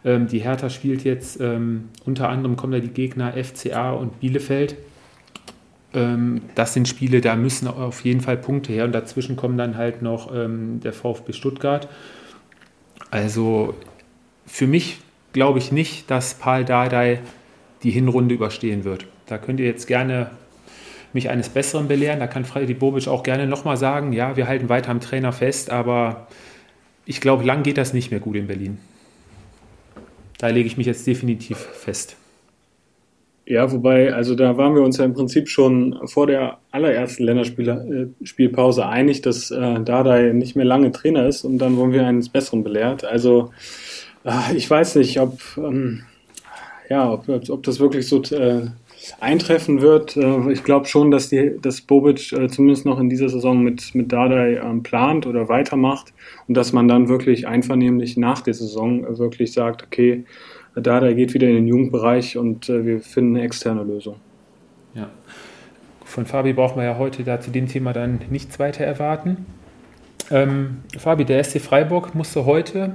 [0.05, 4.75] Ähm, die Hertha spielt jetzt ähm, unter anderem kommen da die Gegner FCA und Bielefeld.
[5.93, 9.77] Ähm, das sind Spiele, da müssen auf jeden Fall Punkte her und dazwischen kommen dann
[9.77, 11.87] halt noch ähm, der VfB Stuttgart.
[13.11, 13.75] Also
[14.45, 14.99] für mich
[15.34, 17.19] glaube ich nicht, dass Paul Dardai
[17.84, 19.05] die Hinrunde überstehen wird.
[19.25, 20.31] Da könnt ihr jetzt gerne
[21.11, 22.19] mich eines Besseren belehren.
[22.19, 25.69] Da kann Freddy Bobic auch gerne nochmal sagen, ja, wir halten weiter am Trainer fest,
[25.69, 26.27] aber
[27.05, 28.77] ich glaube, lang geht das nicht mehr gut in Berlin.
[30.38, 32.15] Da lege ich mich jetzt definitiv fest.
[33.45, 38.81] Ja, wobei, also da waren wir uns ja im Prinzip schon vor der allerersten Länderspielpause
[38.81, 42.29] äh, einig, dass äh, Dardai nicht mehr lange Trainer ist und dann wurden wir eines
[42.29, 43.03] Besseren belehrt.
[43.03, 43.51] Also
[44.55, 46.03] ich weiß nicht, ob, ähm,
[46.89, 48.67] ja, ob, ob das wirklich so äh,
[49.19, 50.15] eintreffen wird.
[50.15, 53.93] Äh, ich glaube schon, dass, die, dass Bobic äh, zumindest noch in dieser Saison mit,
[53.95, 56.13] mit Dardai ähm, plant oder weitermacht
[56.47, 60.26] und dass man dann wirklich einvernehmlich nach der Saison äh, wirklich sagt, okay,
[60.76, 64.15] Dardai geht wieder in den Jugendbereich und äh, wir finden eine externe Lösung.
[64.95, 65.09] Ja.
[66.05, 69.45] Von Fabi brauchen wir ja heute da zu dem Thema dann nichts weiter erwarten.
[70.32, 72.93] Ähm, Fabi, der SC Freiburg musste heute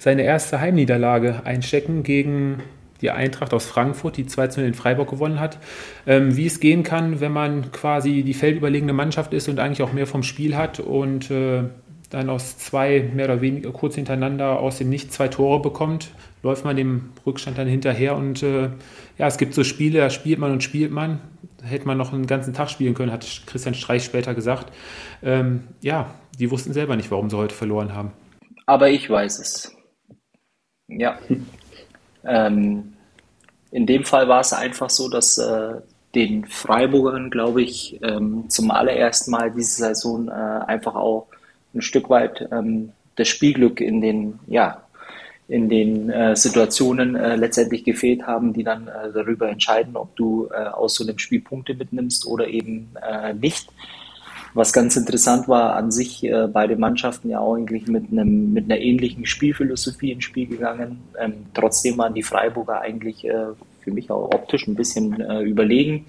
[0.00, 2.62] seine erste Heimniederlage einstecken gegen
[3.02, 5.58] die Eintracht aus Frankfurt, die 2 zu in Freiburg gewonnen hat.
[6.06, 9.92] Ähm, wie es gehen kann, wenn man quasi die feldüberlegene Mannschaft ist und eigentlich auch
[9.92, 11.64] mehr vom Spiel hat und äh,
[12.08, 16.10] dann aus zwei mehr oder weniger kurz hintereinander aus dem Nichts zwei Tore bekommt,
[16.42, 18.70] läuft man dem Rückstand dann hinterher und äh,
[19.18, 21.20] ja, es gibt so Spiele, da spielt man und spielt man.
[21.62, 24.72] Hätte man noch einen ganzen Tag spielen können, hat Christian Streich später gesagt.
[25.22, 28.12] Ähm, ja, die wussten selber nicht, warum sie heute verloren haben.
[28.64, 29.76] Aber ich weiß es.
[30.90, 31.18] Ja.
[32.24, 32.94] ähm,
[33.70, 35.74] in dem Fall war es einfach so, dass äh,
[36.14, 41.28] den Freiburgern, glaube ich, ähm, zum allerersten Mal diese Saison äh, einfach auch
[41.74, 44.82] ein Stück weit ähm, das Spielglück in den, ja,
[45.46, 50.48] in den äh, Situationen äh, letztendlich gefehlt haben, die dann äh, darüber entscheiden, ob du
[50.52, 52.94] äh, aus so einem Spiel Punkte mitnimmst oder eben
[53.40, 53.68] nicht.
[54.52, 58.64] Was ganz interessant war, an sich äh, beide Mannschaften ja auch eigentlich mit, einem, mit
[58.64, 60.98] einer ähnlichen Spielphilosophie ins Spiel gegangen.
[61.20, 63.46] Ähm, trotzdem waren die Freiburger eigentlich äh,
[63.80, 66.06] für mich auch optisch ein bisschen äh, überlegen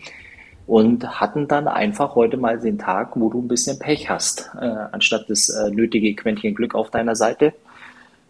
[0.67, 4.65] und hatten dann einfach heute mal den Tag, wo du ein bisschen Pech hast, äh,
[4.65, 7.53] anstatt das äh, nötige Quäntchen Glück auf deiner Seite.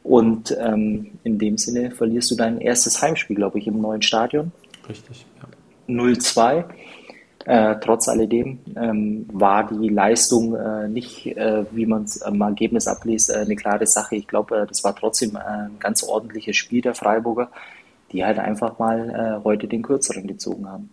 [0.03, 4.51] Und ähm, in dem Sinne verlierst du dein erstes Heimspiel, glaube ich, im neuen Stadion.
[4.89, 5.93] Richtig, ja.
[5.93, 6.65] 0-2.
[7.45, 12.87] Äh, trotz alledem ähm, war die Leistung äh, nicht, äh, wie man es am Ergebnis
[12.87, 14.15] abliest, äh, eine klare Sache.
[14.15, 17.49] Ich glaube, äh, das war trotzdem ein ganz ordentliches Spiel der Freiburger,
[18.11, 20.89] die halt einfach mal heute den Kürzeren gezogen haben.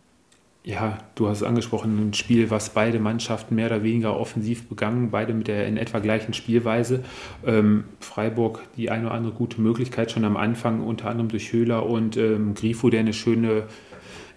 [0.69, 5.11] Ja, du hast es angesprochen, ein Spiel, was beide Mannschaften mehr oder weniger offensiv begangen,
[5.11, 7.05] beide mit der in etwa gleichen Spielweise.
[7.47, 11.87] Ähm, Freiburg die eine oder andere gute Möglichkeit schon am Anfang, unter anderem durch Höhler
[11.87, 13.65] und ähm, Grifo, der eine schöne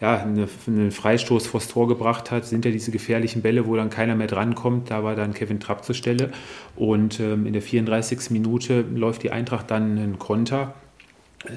[0.02, 3.92] ja, eine, einen Freistoß vors Tor gebracht hat, sind ja diese gefährlichen Bälle, wo dann
[3.92, 4.90] keiner mehr drankommt.
[4.90, 6.32] Da war dann Kevin Trapp zur Stelle.
[6.76, 8.32] Und ähm, in der 34.
[8.32, 10.74] Minute läuft die Eintracht dann einen Konter,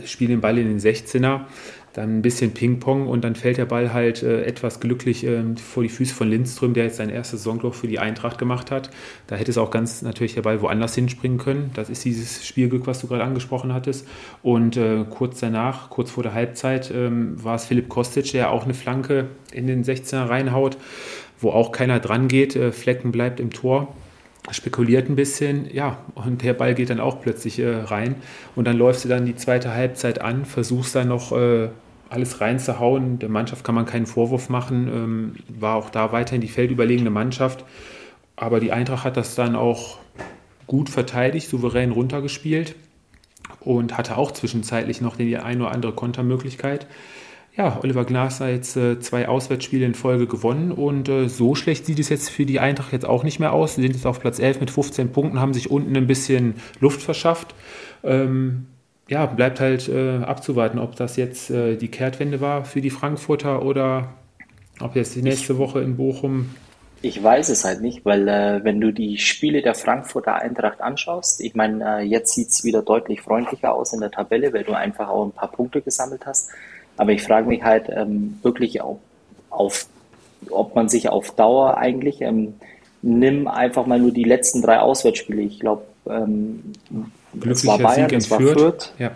[0.05, 1.41] spielt den Ball in den 16er.
[1.95, 5.85] Dann ein bisschen Ping-Pong und dann fällt der Ball halt äh, etwas glücklich äh, vor
[5.85, 8.91] die Füße von Lindström, der jetzt sein erstes Saisonloch für die Eintracht gemacht hat.
[9.29, 11.71] Da hätte es auch ganz natürlich der Ball woanders hinspringen können.
[11.75, 14.09] Das ist dieses Spielglück, was du gerade angesprochen hattest.
[14.43, 18.65] Und äh, kurz danach, kurz vor der Halbzeit, ähm, war es Philipp Kostic, der auch
[18.65, 20.77] eine Flanke in den 16er reinhaut,
[21.39, 22.57] wo auch keiner dran geht.
[22.57, 23.95] Äh, Flecken bleibt im Tor
[24.51, 28.17] spekuliert ein bisschen, ja, und der Ball geht dann auch plötzlich äh, rein.
[28.55, 31.71] Und dann läufst du dann die zweite Halbzeit an, versuchst dann noch äh,
[32.09, 33.19] alles reinzuhauen.
[33.19, 37.65] Der Mannschaft kann man keinen Vorwurf machen, ähm, war auch da weiterhin die feldüberlegene Mannschaft.
[38.37, 39.99] Aber die Eintracht hat das dann auch
[40.67, 42.75] gut verteidigt, souverän runtergespielt
[43.61, 46.87] und hatte auch zwischenzeitlich noch die eine oder andere Kontermöglichkeit.
[47.57, 52.01] Ja, Oliver Glasner jetzt äh, zwei Auswärtsspiele in Folge gewonnen und äh, so schlecht sieht
[52.01, 53.77] es jetzt für die Eintracht jetzt auch nicht mehr aus.
[53.77, 57.01] Sie sind jetzt auf Platz 11 mit 15 Punkten, haben sich unten ein bisschen Luft
[57.01, 57.55] verschafft.
[58.03, 58.67] Ähm,
[59.09, 63.65] ja, bleibt halt äh, abzuwarten, ob das jetzt äh, die Kehrtwende war für die Frankfurter
[63.65, 64.15] oder
[64.81, 66.55] ob jetzt die nächste Woche in Bochum.
[67.03, 71.43] Ich weiß es halt nicht, weil äh, wenn du die Spiele der Frankfurter Eintracht anschaust,
[71.43, 74.73] ich meine, äh, jetzt sieht es wieder deutlich freundlicher aus in der Tabelle, weil du
[74.73, 76.51] einfach auch ein paar Punkte gesammelt hast.
[76.97, 78.99] Aber ich frage mich halt ähm, wirklich auf,
[79.51, 79.87] auf,
[80.49, 82.55] ob man sich auf Dauer eigentlich, ähm,
[83.03, 85.43] nimm einfach mal nur die letzten drei Auswärtsspiele.
[85.43, 86.73] Ich glaube, ähm,
[87.49, 88.59] es war Bayern, es war Fürth.
[88.59, 88.93] Fürth.
[88.99, 89.11] Ja.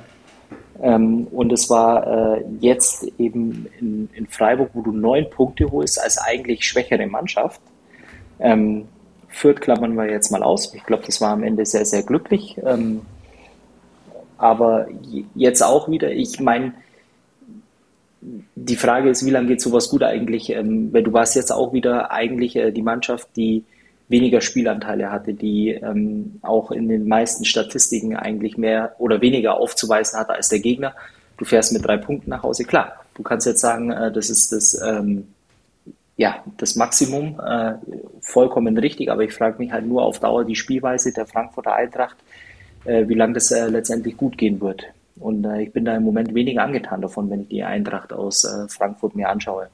[0.80, 6.00] Ähm, und es war äh, jetzt eben in, in, Freiburg, wo du neun Punkte holst
[6.00, 7.60] als eigentlich schwächere Mannschaft.
[8.38, 8.86] Ähm,
[9.28, 10.72] Fürth klammern wir jetzt mal aus.
[10.74, 12.56] Ich glaube, das war am Ende sehr, sehr glücklich.
[12.64, 13.02] Ähm,
[14.36, 14.86] aber
[15.34, 16.74] jetzt auch wieder, ich meine,
[18.20, 20.50] die Frage ist, wie lange geht sowas gut eigentlich?
[20.50, 23.64] Ähm, weil du warst jetzt auch wieder eigentlich äh, die Mannschaft, die
[24.09, 30.18] weniger Spielanteile hatte, die ähm, auch in den meisten Statistiken eigentlich mehr oder weniger aufzuweisen
[30.18, 30.94] hatte als der Gegner.
[31.36, 32.64] Du fährst mit drei Punkten nach Hause.
[32.64, 35.28] Klar, du kannst jetzt sagen, äh, das ist das, ähm,
[36.16, 37.74] ja, das Maximum, äh,
[38.20, 42.16] vollkommen richtig, aber ich frage mich halt nur auf Dauer die Spielweise der Frankfurter Eintracht,
[42.84, 44.84] äh, wie lange das äh, letztendlich gut gehen wird.
[45.20, 48.44] Und äh, ich bin da im Moment weniger angetan davon, wenn ich die Eintracht aus
[48.44, 49.68] äh, Frankfurt mir anschaue.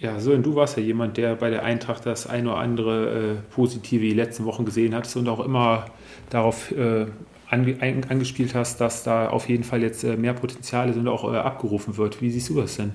[0.00, 3.32] Ja, so, und du warst ja jemand, der bei der Eintracht das ein oder andere
[3.32, 5.86] äh, Positive die letzten Wochen gesehen hat und auch immer
[6.30, 7.06] darauf äh,
[7.50, 7.76] ange
[8.08, 11.36] angespielt hast, dass da auf jeden Fall jetzt äh, mehr Potenzial ist und auch äh,
[11.36, 12.22] abgerufen wird.
[12.22, 12.92] Wie siehst du das denn?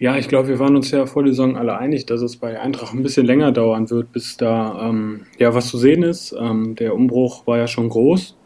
[0.00, 2.60] Ja, ich glaube, wir waren uns ja vor der Saison alle einig, dass es bei
[2.60, 6.34] Eintracht ein bisschen länger dauern wird, bis da ähm, ja was zu sehen ist.
[6.36, 8.36] Ähm, der Umbruch war ja schon groß.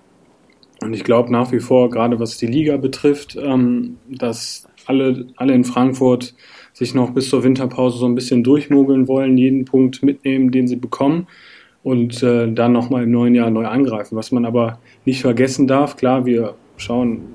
[0.82, 5.54] Und ich glaube nach wie vor, gerade was die Liga betrifft, ähm, dass alle, alle
[5.54, 6.34] in Frankfurt
[6.72, 10.76] sich noch bis zur Winterpause so ein bisschen durchmogeln wollen, jeden Punkt mitnehmen, den sie
[10.76, 11.26] bekommen
[11.82, 14.16] und äh, dann nochmal im neuen Jahr neu angreifen.
[14.16, 17.34] Was man aber nicht vergessen darf, klar, wir schauen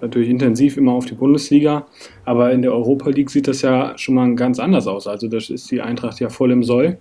[0.00, 1.86] natürlich intensiv immer auf die Bundesliga,
[2.24, 5.06] aber in der Europa League sieht das ja schon mal ganz anders aus.
[5.06, 6.98] Also das ist die Eintracht ja voll im Soll.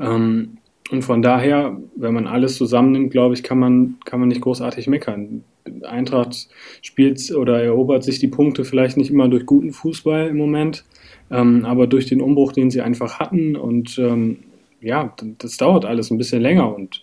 [0.00, 0.58] Ähm,
[0.90, 4.88] und von daher, wenn man alles zusammennimmt, glaube ich, kann man, kann man nicht großartig
[4.88, 5.44] meckern.
[5.82, 6.48] Eintracht
[6.82, 10.84] spielt oder erobert sich die Punkte vielleicht nicht immer durch guten Fußball im Moment,
[11.30, 14.38] ähm, aber durch den Umbruch, den sie einfach hatten und ähm,
[14.80, 17.02] ja, das dauert alles ein bisschen länger und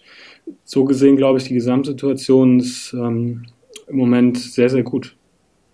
[0.64, 3.46] so gesehen glaube ich, die Gesamtsituation ist ähm,
[3.88, 5.16] im Moment sehr, sehr gut.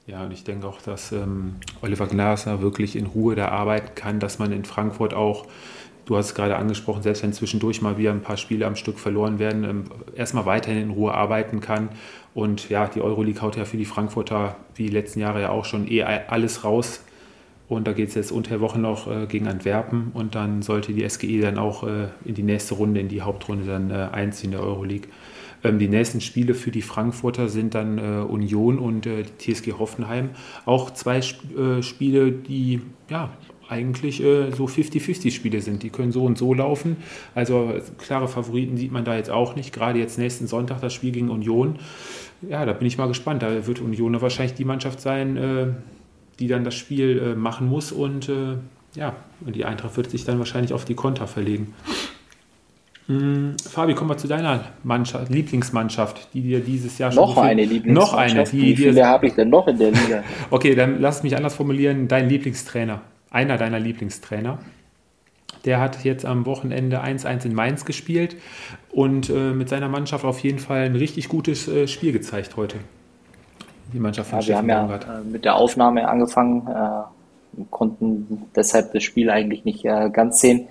[0.06, 4.20] Ja, und ich denke auch, dass ähm, Oliver Glasner wirklich in Ruhe da arbeiten kann,
[4.20, 5.48] dass man in Frankfurt auch
[6.06, 9.00] Du hast es gerade angesprochen, selbst wenn zwischendurch mal wieder ein paar Spiele am Stück
[9.00, 9.84] verloren werden, ähm,
[10.16, 11.90] erstmal weiterhin in Ruhe arbeiten kann.
[12.34, 15.66] Und ja, die Euroleague haut ja für die Frankfurter, wie die letzten Jahre ja auch
[15.66, 17.04] schon, eh alles raus.
[17.70, 20.94] Und da geht es jetzt unter der Woche noch äh, gegen Antwerpen und dann sollte
[20.94, 24.52] die SGE dann auch äh, in die nächste Runde, in die Hauptrunde dann äh, einziehen
[24.52, 25.08] der Euroleague.
[25.64, 29.74] Ähm, die nächsten Spiele für die Frankfurter sind dann äh, Union und äh, die TSG
[29.74, 30.32] Hoffenheim.
[30.66, 33.30] Auch zwei äh, Spiele, die ja
[33.70, 35.82] eigentlich so 50-50-Spiele sind.
[35.82, 36.98] Die können so und so laufen.
[37.34, 39.74] Also klare Favoriten sieht man da jetzt auch nicht.
[39.74, 41.80] Gerade jetzt nächsten Sonntag das Spiel gegen Union.
[42.50, 43.44] Ja, da bin ich mal gespannt.
[43.44, 45.68] Da wird Union wahrscheinlich die Mannschaft sein, äh,
[46.40, 47.92] die dann das Spiel äh, machen muss.
[47.92, 48.58] Und äh,
[48.96, 49.16] ja,
[49.46, 51.74] und die Eintracht wird sich dann wahrscheinlich auf die Konter verlegen.
[53.08, 57.22] Hm, Fabi, kommen wir zu deiner Mannschaft, Lieblingsmannschaft, die dir dieses Jahr schon.
[57.22, 58.14] Noch eine Lieblingsmannschaft.
[58.14, 58.44] Noch eine.
[58.46, 60.24] Die, Wie viele habe ich denn noch in der Liga?
[60.52, 62.08] okay, dann lass mich anders formulieren.
[62.08, 63.02] Dein Lieblingstrainer
[63.34, 64.60] einer deiner Lieblingstrainer.
[65.66, 68.36] Der hat jetzt am Wochenende 1-1 in Mainz gespielt
[68.92, 72.78] und äh, mit seiner Mannschaft auf jeden Fall ein richtig gutes äh, Spiel gezeigt heute.
[73.94, 76.68] Die Mannschaft von ja, Wir haben ja äh, mit der Aufnahme angefangen,
[77.70, 80.68] konnten deshalb das Spiel eigentlich nicht ganz sehen.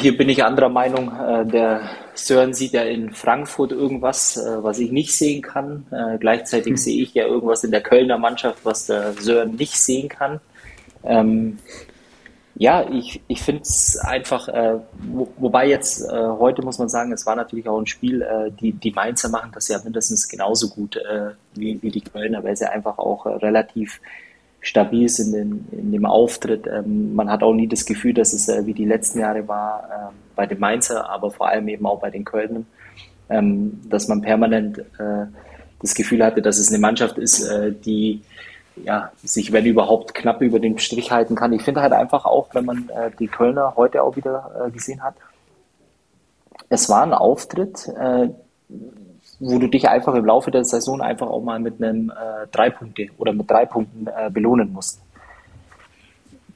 [0.00, 1.12] Hier bin ich anderer Meinung.
[1.44, 1.82] Der
[2.14, 5.86] Sören sieht ja in Frankfurt irgendwas, was ich nicht sehen kann.
[6.18, 6.76] Gleichzeitig hm.
[6.76, 10.40] sehe ich ja irgendwas in der Kölner Mannschaft, was der Sören nicht sehen kann.
[12.58, 17.12] Ja, ich, ich finde es einfach, äh, wo, wobei jetzt äh, heute muss man sagen,
[17.12, 20.70] es war natürlich auch ein Spiel, äh, die, die Mainzer machen das ja mindestens genauso
[20.70, 24.00] gut äh, wie, wie die Kölner, weil sie einfach auch äh, relativ
[24.62, 26.66] stabil sind in, in dem Auftritt.
[26.66, 29.84] Ähm, man hat auch nie das Gefühl, dass es äh, wie die letzten Jahre war
[29.84, 32.64] äh, bei den Mainzer, aber vor allem eben auch bei den Kölnern,
[33.28, 35.26] ähm, dass man permanent äh,
[35.82, 38.22] das Gefühl hatte, dass es eine Mannschaft ist, äh, die
[38.84, 41.52] ja, sich, wenn überhaupt, knapp über den Strich halten kann.
[41.52, 45.02] Ich finde halt einfach auch, wenn man äh, die Kölner heute auch wieder äh, gesehen
[45.02, 45.14] hat,
[46.68, 48.28] es war ein Auftritt, äh,
[49.38, 52.70] wo du dich einfach im Laufe der Saison einfach auch mal mit einem äh, drei
[52.70, 55.00] Punkte oder mit drei Punkten äh, belohnen musst.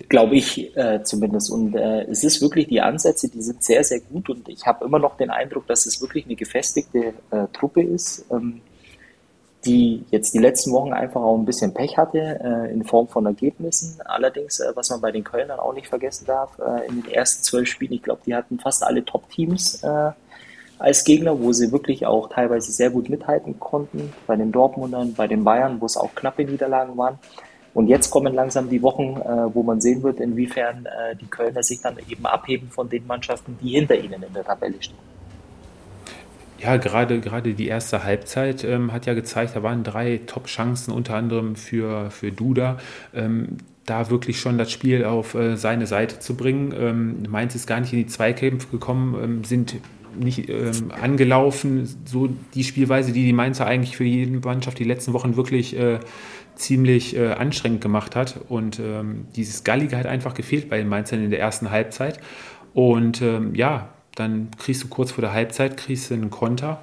[0.08, 1.50] Glaube ich äh, zumindest.
[1.50, 4.98] Und es ist wirklich, die Ansätze, die sind sehr, sehr gut und ich habe immer
[4.98, 7.12] noch den Eindruck, dass es wirklich eine gefestigte
[7.52, 8.24] Truppe ist.
[8.30, 8.62] Ähm,
[9.64, 13.26] die jetzt die letzten Wochen einfach auch ein bisschen Pech hatte äh, in Form von
[13.26, 14.00] Ergebnissen.
[14.04, 17.42] Allerdings, äh, was man bei den Kölnern auch nicht vergessen darf, äh, in den ersten
[17.42, 20.10] zwölf Spielen, ich glaube, die hatten fast alle Top-Teams äh,
[20.78, 24.14] als Gegner, wo sie wirklich auch teilweise sehr gut mithalten konnten.
[24.26, 27.18] Bei den Dortmundern, bei den Bayern, wo es auch knappe Niederlagen waren.
[27.74, 31.62] Und jetzt kommen langsam die Wochen, äh, wo man sehen wird, inwiefern äh, die Kölner
[31.62, 35.19] sich dann eben abheben von den Mannschaften, die hinter ihnen in der Tabelle stehen.
[36.62, 41.14] Ja, gerade, gerade die erste Halbzeit ähm, hat ja gezeigt, da waren drei Top-Chancen, unter
[41.14, 42.78] anderem für, für Duda.
[43.14, 46.74] Ähm, da wirklich schon das Spiel auf äh, seine Seite zu bringen.
[46.78, 49.76] Ähm, Mainz ist gar nicht in die Zweikämpfe gekommen, ähm, sind
[50.18, 51.88] nicht ähm, angelaufen.
[52.04, 55.98] So die Spielweise, die die Mainzer eigentlich für jede Mannschaft die letzten Wochen wirklich äh,
[56.56, 58.38] ziemlich äh, anstrengend gemacht hat.
[58.48, 62.20] Und ähm, dieses Gallige hat einfach gefehlt bei den Mainzern in der ersten Halbzeit.
[62.74, 66.80] Und ähm, ja, dann kriegst du kurz vor der Halbzeit kriegst du einen Konter,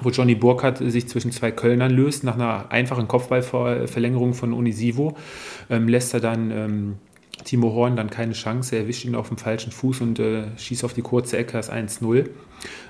[0.00, 5.16] wo Johnny Burkhardt sich zwischen zwei Kölnern löst, nach einer einfachen Kopfballverlängerung von Unisivo,
[5.70, 6.94] ähm, lässt er dann ähm,
[7.44, 10.84] Timo Horn dann keine Chance, er erwischt ihn auf dem falschen Fuß und äh, schießt
[10.84, 12.28] auf die kurze Ecke das 1-0.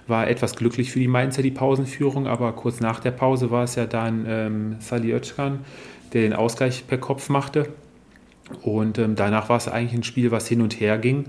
[0.06, 3.74] War etwas glücklich für die Mainzer, die Pausenführung, aber kurz nach der Pause war es
[3.74, 5.64] ja dann ähm, Sali Özcan,
[6.12, 7.68] der den Ausgleich per Kopf machte.
[8.62, 11.24] Und ähm, danach war es eigentlich ein Spiel, was hin und her ging,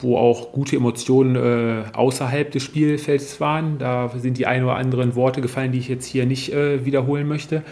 [0.00, 3.78] wo auch gute Emotionen äh, außerhalb des Spielfelds waren.
[3.78, 7.26] Da sind die ein oder anderen Worte gefallen, die ich jetzt hier nicht äh, wiederholen
[7.26, 7.62] möchte.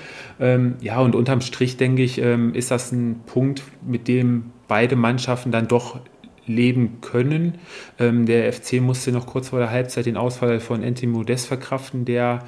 [0.40, 4.96] Ähm, ja, und unterm Strich denke ich, ähm, ist das ein Punkt, mit dem beide
[4.96, 6.00] Mannschaften dann doch
[6.46, 7.58] leben können.
[7.98, 12.06] Ähm, der FC musste noch kurz vor der Halbzeit den Ausfall von Anthony Modest verkraften,
[12.06, 12.44] der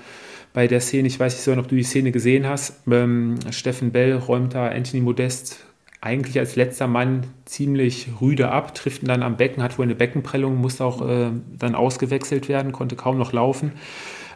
[0.54, 4.16] bei der Szene, ich weiß nicht ob du die Szene gesehen hast, ähm, Steffen Bell
[4.16, 5.64] räumt da Anthony Modest
[6.02, 9.94] eigentlich als letzter Mann ziemlich rüde ab, trifft ihn dann am Becken, hat wohl eine
[9.94, 13.72] Beckenprellung, musste auch äh, dann ausgewechselt werden, konnte kaum noch laufen.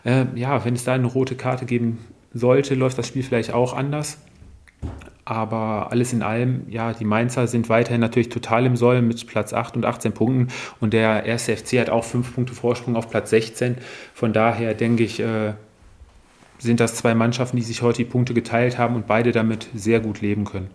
[0.04, 1.98] Äh, ja, wenn es da eine rote Karte geben
[2.32, 4.18] sollte, läuft das Spiel vielleicht auch anders.
[5.24, 9.52] Aber alles in allem, ja, die Mainzer sind weiterhin natürlich total im Soll mit Platz
[9.52, 10.52] 8 und 18 Punkten.
[10.78, 13.78] Und der erste FC hat auch 5 Punkte Vorsprung auf Platz 16.
[14.14, 15.54] Von daher denke ich, äh,
[16.58, 19.98] sind das zwei Mannschaften, die sich heute die Punkte geteilt haben und beide damit sehr
[19.98, 20.70] gut leben können.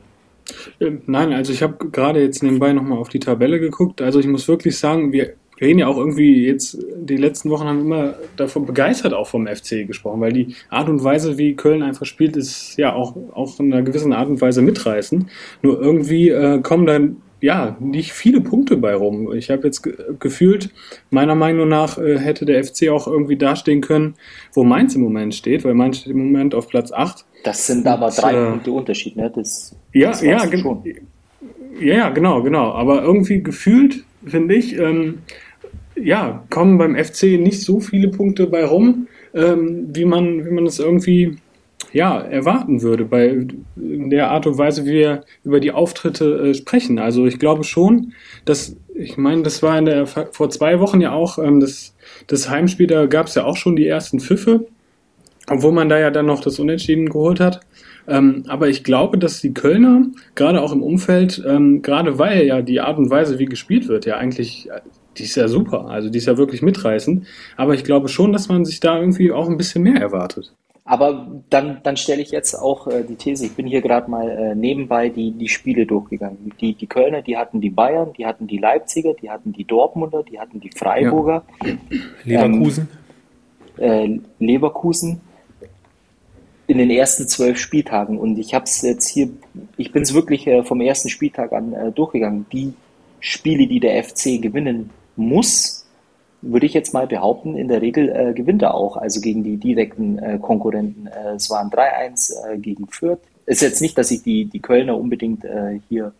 [0.80, 4.02] Ähm, nein, also ich habe gerade jetzt nebenbei nochmal auf die Tabelle geguckt.
[4.02, 7.82] Also ich muss wirklich sagen, wir reden ja auch irgendwie jetzt, die letzten Wochen haben
[7.82, 12.06] immer davon begeistert auch vom FC gesprochen, weil die Art und Weise, wie Köln einfach
[12.06, 15.28] spielt, ist ja auch, auch in einer gewissen Art und Weise mitreißend.
[15.62, 19.34] Nur irgendwie äh, kommen dann ja, nicht viele Punkte bei rum.
[19.34, 20.70] Ich habe jetzt ge gefühlt,
[21.10, 24.14] meiner Meinung nach äh, hätte der FC auch irgendwie dastehen können,
[24.54, 27.26] wo Mainz im Moment steht, weil Mainz steht im Moment auf Platz 8.
[27.44, 29.32] Das sind aber Und, drei äh, Punkte Unterschied, ne?
[29.34, 30.84] Das, ja, das ja, schon.
[31.80, 32.72] ja, ja, genau, genau.
[32.74, 35.20] Aber irgendwie gefühlt, finde ich, ähm,
[35.96, 40.68] ja, kommen beim FC nicht so viele Punkte bei rum, ähm, wie man, wie man
[40.68, 41.38] es irgendwie
[41.94, 47.00] ja, erwarten würde bei der Art und Weise, wie wir über die Auftritte äh, sprechen.
[47.00, 48.14] Also ich glaube schon,
[48.46, 51.96] dass, ich meine, das war in der, vor zwei Wochen ja auch ähm, das,
[52.28, 54.68] das Heimspiel, da gab es ja auch schon die ersten Pfiffe,
[55.48, 57.62] obwohl man da ja dann noch das Unentschieden geholt hat.
[58.08, 62.62] Ähm, aber ich glaube, dass die Kölner, gerade auch im Umfeld, ähm, gerade weil ja
[62.62, 64.70] die Art und Weise, wie gespielt wird, ja eigentlich,
[65.18, 67.28] die ist ja super, also die ist ja wirklich mitreißend.
[67.58, 70.54] Aber ich glaube schon, dass man sich da irgendwie auch ein bisschen mehr erwartet.
[70.92, 74.30] Aber dann, dann stelle ich jetzt auch äh, die These, ich bin hier gerade mal
[74.30, 76.52] äh, nebenbei die, die Spiele durchgegangen.
[76.60, 80.22] Die, die Kölner, die hatten die Bayern, die hatten die Leipziger, die hatten die Dortmunder,
[80.24, 81.46] die hatten die Freiburger.
[82.26, 82.44] Ja.
[82.46, 82.90] Leverkusen.
[83.80, 85.22] Ähm, äh, Leverkusen
[86.68, 88.18] in den ersten zwölf Spieltagen.
[88.18, 89.30] Und ich habe es jetzt hier,
[89.78, 92.48] ich bin es wirklich äh, vom ersten Spieltag an äh, durchgegangen.
[92.52, 92.74] Die
[93.22, 95.81] Spiele, die der FC gewinnen muss,
[96.42, 99.58] würde ich jetzt mal behaupten, in der Regel äh, gewinnt er auch, also gegen die
[99.58, 101.08] direkten äh, Konkurrenten.
[101.08, 103.20] Äh, es waren 3-1 äh, gegen Fürth.
[103.46, 106.14] Ist jetzt nicht, dass ich die, die Kölner unbedingt äh, hier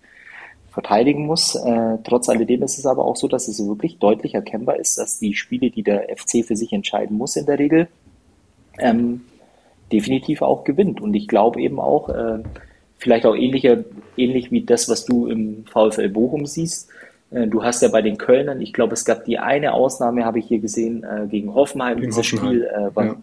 [0.72, 1.56] verteidigen muss.
[1.56, 5.20] Äh, trotz alledem ist es aber auch so, dass es wirklich deutlich erkennbar ist, dass
[5.20, 7.88] die Spiele, die der FC für sich entscheiden muss in der Regel,
[8.80, 9.22] ähm,
[9.92, 11.02] definitiv auch gewinnt.
[11.02, 12.10] Und ich glaube eben auch,
[12.98, 13.84] vielleicht auch ähnlicher,
[14.16, 16.90] ähnlich wie das, was du im VfL Bochum siehst.
[17.32, 20.40] Äh, du hast ja bei den Kölnern, ich glaube, es gab die eine Ausnahme, habe
[20.40, 22.48] ich hier gesehen, äh, gegen Hoffenheim, gegen dieses Hoffenheim.
[22.48, 23.16] Spiel, äh, was, ja.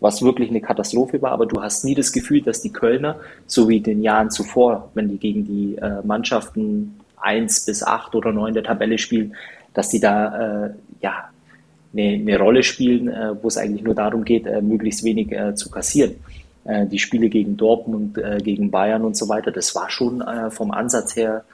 [0.00, 3.68] was wirklich eine Katastrophe war, aber du hast nie das Gefühl, dass die Kölner, so
[3.68, 8.54] wie in den Jahren zuvor, wenn die gegen die Mannschaften 1 bis 8 oder 9
[8.54, 9.34] der Tabelle spielen,
[9.74, 11.30] dass die da ja
[11.92, 16.16] eine, eine Rolle spielen, wo es eigentlich nur darum geht, möglichst wenig zu kassieren.
[16.64, 20.50] Äh, die Spiele gegen Dortmund, äh, gegen Bayern und so weiter, das war schon äh,
[20.50, 21.44] vom Ansatz her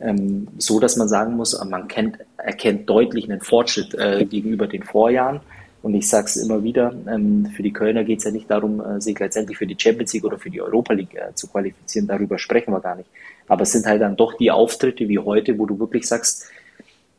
[0.00, 3.96] ähm, so, dass man sagen muss, man kennt, erkennt deutlich einen Fortschritt
[4.30, 5.40] gegenüber den Vorjahren.
[5.82, 8.82] Und ich sage es immer wieder, ähm, für die Kölner geht es ja nicht darum,
[9.00, 12.06] sich letztendlich für die Champions League oder für die Europa League zu qualifizieren.
[12.06, 13.08] Darüber sprechen wir gar nicht.
[13.48, 16.50] Aber es sind halt dann doch die Auftritte wie heute, wo du wirklich sagst,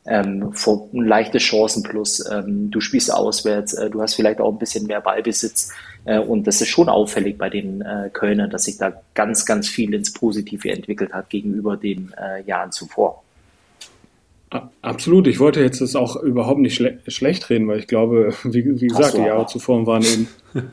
[0.05, 0.53] ähm,
[0.93, 5.01] ein leichtes Chancenplus, ähm, du spielst auswärts, äh, du hast vielleicht auch ein bisschen mehr
[5.01, 5.71] Ballbesitz
[6.05, 9.69] äh, und das ist schon auffällig bei den äh, Kölnern, dass sich da ganz, ganz
[9.69, 13.23] viel ins Positive entwickelt hat gegenüber den äh, Jahren zuvor.
[14.81, 18.81] Absolut, ich wollte jetzt das auch überhaupt nicht schle schlecht reden, weil ich glaube, wie,
[18.81, 20.27] wie gesagt, die Jahre zuvor waren eben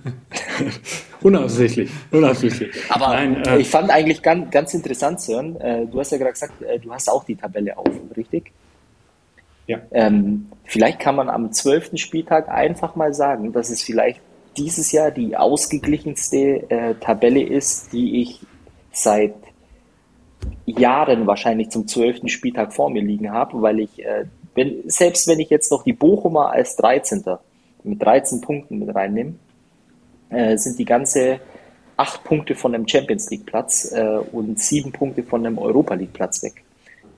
[1.20, 2.70] unabsichtlich, unabsichtlich.
[2.88, 6.32] Aber Nein, äh, ich fand eigentlich ganz, ganz interessant, Sören, äh, du hast ja gerade
[6.32, 8.52] gesagt, du hast auch die Tabelle auf, richtig?
[9.68, 9.82] Ja.
[9.92, 14.20] Ähm, vielleicht kann man am zwölften Spieltag einfach mal sagen, dass es vielleicht
[14.56, 18.40] dieses Jahr die ausgeglichenste äh, Tabelle ist, die ich
[18.90, 19.34] seit
[20.64, 25.38] Jahren wahrscheinlich zum zwölften Spieltag vor mir liegen habe, weil ich, äh, wenn, selbst wenn
[25.38, 27.22] ich jetzt noch die Bochumer als 13.
[27.84, 29.34] mit 13 Punkten mit reinnehme,
[30.30, 31.40] äh, sind die ganze
[31.98, 36.14] acht Punkte von einem Champions League Platz äh, und sieben Punkte von einem Europa League
[36.14, 36.64] Platz weg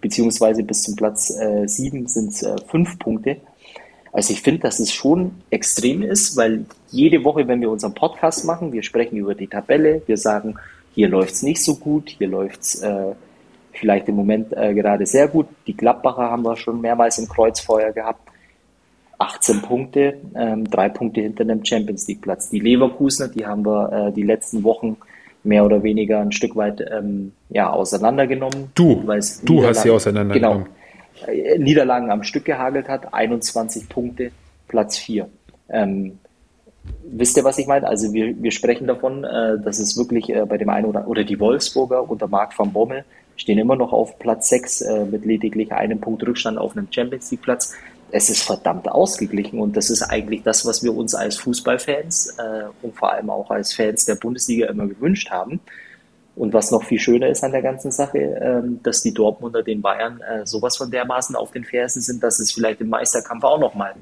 [0.00, 3.36] beziehungsweise bis zum Platz äh, 7 sind es äh, fünf Punkte.
[4.12, 8.44] Also ich finde, dass es schon extrem ist, weil jede Woche, wenn wir unseren Podcast
[8.44, 10.56] machen, wir sprechen über die Tabelle, wir sagen,
[10.94, 13.12] hier läuft es nicht so gut, hier läuft es äh,
[13.72, 15.46] vielleicht im Moment äh, gerade sehr gut.
[15.66, 18.28] Die Gladbacher haben wir schon mehrmals im Kreuzfeuer gehabt.
[19.18, 22.48] 18 Punkte, ähm, drei Punkte hinter einem Champions League Platz.
[22.48, 24.96] Die Leverkusener, die haben wir äh, die letzten Wochen
[25.42, 28.70] mehr oder weniger ein Stück weit ähm, ja, auseinandergenommen.
[28.74, 29.02] Du,
[29.44, 30.64] du hast sie auseinandergenommen.
[30.64, 34.32] Genau, äh, Niederlagen am Stück gehagelt hat, 21 Punkte,
[34.68, 35.28] Platz 4.
[35.70, 36.18] Ähm,
[37.04, 37.86] wisst ihr, was ich meine?
[37.86, 41.24] Also wir, wir sprechen davon, äh, dass es wirklich äh, bei dem einen oder, oder
[41.24, 43.04] die Wolfsburger unter Marc van Bommel
[43.36, 47.30] stehen immer noch auf Platz 6 äh, mit lediglich einem Punkt Rückstand auf einem Champions
[47.30, 47.74] League Platz
[48.12, 52.64] es ist verdammt ausgeglichen und das ist eigentlich das, was wir uns als Fußballfans äh,
[52.82, 55.60] und vor allem auch als Fans der Bundesliga immer gewünscht haben.
[56.36, 59.82] Und was noch viel schöner ist an der ganzen Sache, äh, dass die Dortmunder den
[59.82, 63.58] Bayern äh, sowas von dermaßen auf den Fersen sind, dass es vielleicht im Meisterkampf auch
[63.58, 63.94] nochmal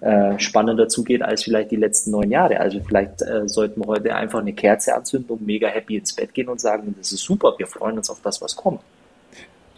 [0.00, 2.60] äh, spannender zugeht als vielleicht die letzten neun Jahre.
[2.60, 6.34] Also vielleicht äh, sollten wir heute einfach eine Kerze anzünden und mega happy ins Bett
[6.34, 8.80] gehen und sagen, das ist super, wir freuen uns auf das, was kommt.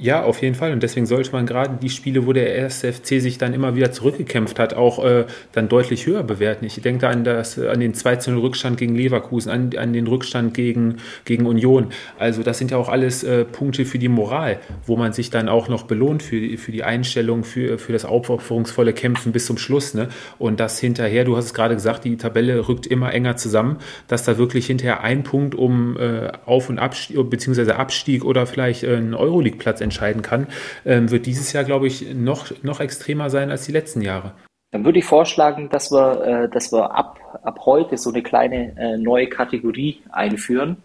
[0.00, 0.72] Ja, auf jeden Fall.
[0.72, 3.90] Und deswegen sollte man gerade die Spiele, wo der erste FC sich dann immer wieder
[3.90, 6.64] zurückgekämpft hat, auch äh, dann deutlich höher bewerten.
[6.64, 10.54] Ich denke da an, das, an den 2 Rückstand gegen Leverkusen, an, an den Rückstand
[10.54, 11.88] gegen, gegen Union.
[12.16, 15.48] Also das sind ja auch alles äh, Punkte für die Moral, wo man sich dann
[15.48, 19.94] auch noch belohnt für, für die Einstellung, für, für das aufopferungsvolle Kämpfen bis zum Schluss.
[19.94, 20.10] Ne?
[20.38, 24.22] Und das hinterher, du hast es gerade gesagt, die Tabelle rückt immer enger zusammen, dass
[24.22, 28.94] da wirklich hinterher ein Punkt um äh, Auf- und Abstieg, beziehungsweise Abstieg oder vielleicht äh,
[28.94, 30.46] einen Euroleague-Platz entscheiden kann,
[30.84, 34.32] ähm, wird dieses Jahr, glaube ich, noch, noch extremer sein als die letzten Jahre.
[34.70, 38.76] Dann würde ich vorschlagen, dass wir, äh, dass wir ab, ab heute so eine kleine
[38.76, 40.76] äh, neue Kategorie einführen.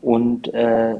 [0.00, 0.94] Und äh,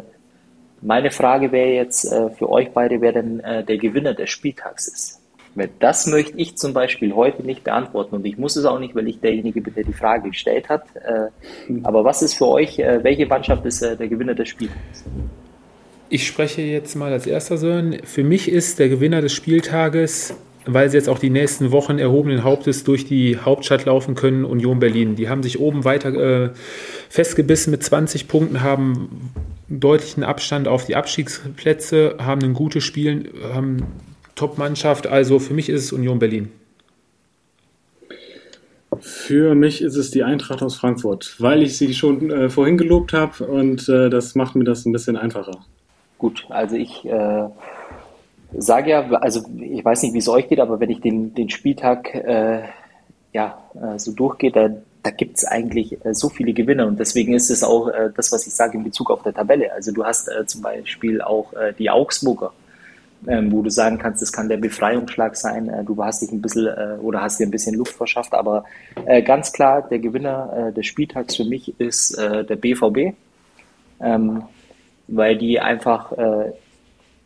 [0.83, 4.89] meine Frage wäre jetzt äh, für euch beide, wer denn äh, der Gewinner des Spieltags
[4.89, 5.21] ist.
[5.55, 8.95] Weil das möchte ich zum Beispiel heute nicht beantworten und ich muss es auch nicht,
[8.95, 10.85] weil ich derjenige bin, der die Frage gestellt hat.
[10.97, 11.29] Äh,
[11.83, 15.05] aber was ist für euch, welche Mannschaft ist der Gewinner des Spieltags?
[16.13, 17.99] Ich spreche jetzt mal als erster Sören.
[18.03, 20.35] Für mich ist der Gewinner des Spieltages,
[20.67, 24.81] weil sie jetzt auch die nächsten Wochen erhobenen Hauptes durch die Hauptstadt laufen können, Union
[24.81, 25.15] Berlin.
[25.15, 26.51] Die haben sich oben weiter äh,
[27.09, 29.31] festgebissen mit 20 Punkten, haben
[29.69, 33.85] deutlichen Abstand auf die Abstiegsplätze, haben ein gutes Spiel, haben
[34.35, 35.07] Top-Mannschaft.
[35.07, 36.51] Also für mich ist es Union Berlin.
[38.99, 43.13] Für mich ist es die Eintracht aus Frankfurt, weil ich sie schon äh, vorhin gelobt
[43.13, 45.65] habe und äh, das macht mir das ein bisschen einfacher.
[46.21, 47.49] Gut, also ich äh,
[48.53, 51.49] sage ja, also ich weiß nicht, wie es euch geht, aber wenn ich den, den
[51.49, 52.61] Spieltag äh,
[53.33, 54.69] ja, äh, so durchgehe, da,
[55.03, 58.33] da gibt es eigentlich äh, so viele Gewinner und deswegen ist es auch äh, das,
[58.33, 59.73] was ich sage in Bezug auf der Tabelle.
[59.73, 62.53] Also du hast äh, zum Beispiel auch die Augsburger,
[63.27, 65.73] ähm, wo du sagen kannst, das kann der Befreiungsschlag sein.
[65.87, 68.65] Du hast dich ein bisschen oder hast dir ein bisschen Luft verschafft, aber
[69.25, 73.15] ganz klar, der Gewinner des Spieltags für mich ist der BVB,
[74.01, 74.43] ähm,
[75.11, 76.53] weil die einfach äh,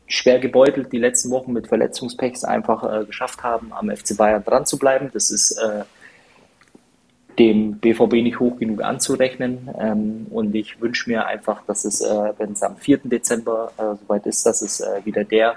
[0.07, 4.67] schwer gebeutelt die letzten Wochen mit Verletzungspechs einfach äh, geschafft haben, am FC Bayern dran
[4.67, 5.11] zu bleiben.
[5.13, 5.85] Das ist äh,
[7.39, 9.69] dem BVB nicht hoch genug anzurechnen.
[9.79, 13.01] Ähm, und ich wünsche mir einfach, dass es, äh, wenn es am 4.
[13.05, 15.57] Dezember äh, soweit ist, dass es äh, wieder der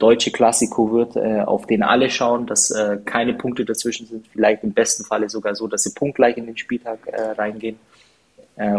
[0.00, 1.16] deutsche Klassiko wird,
[1.46, 2.74] auf den alle schauen, dass
[3.04, 4.26] keine Punkte dazwischen sind.
[4.26, 6.98] Vielleicht im besten Falle sogar so, dass sie punktgleich in den Spieltag
[7.38, 7.78] reingehen.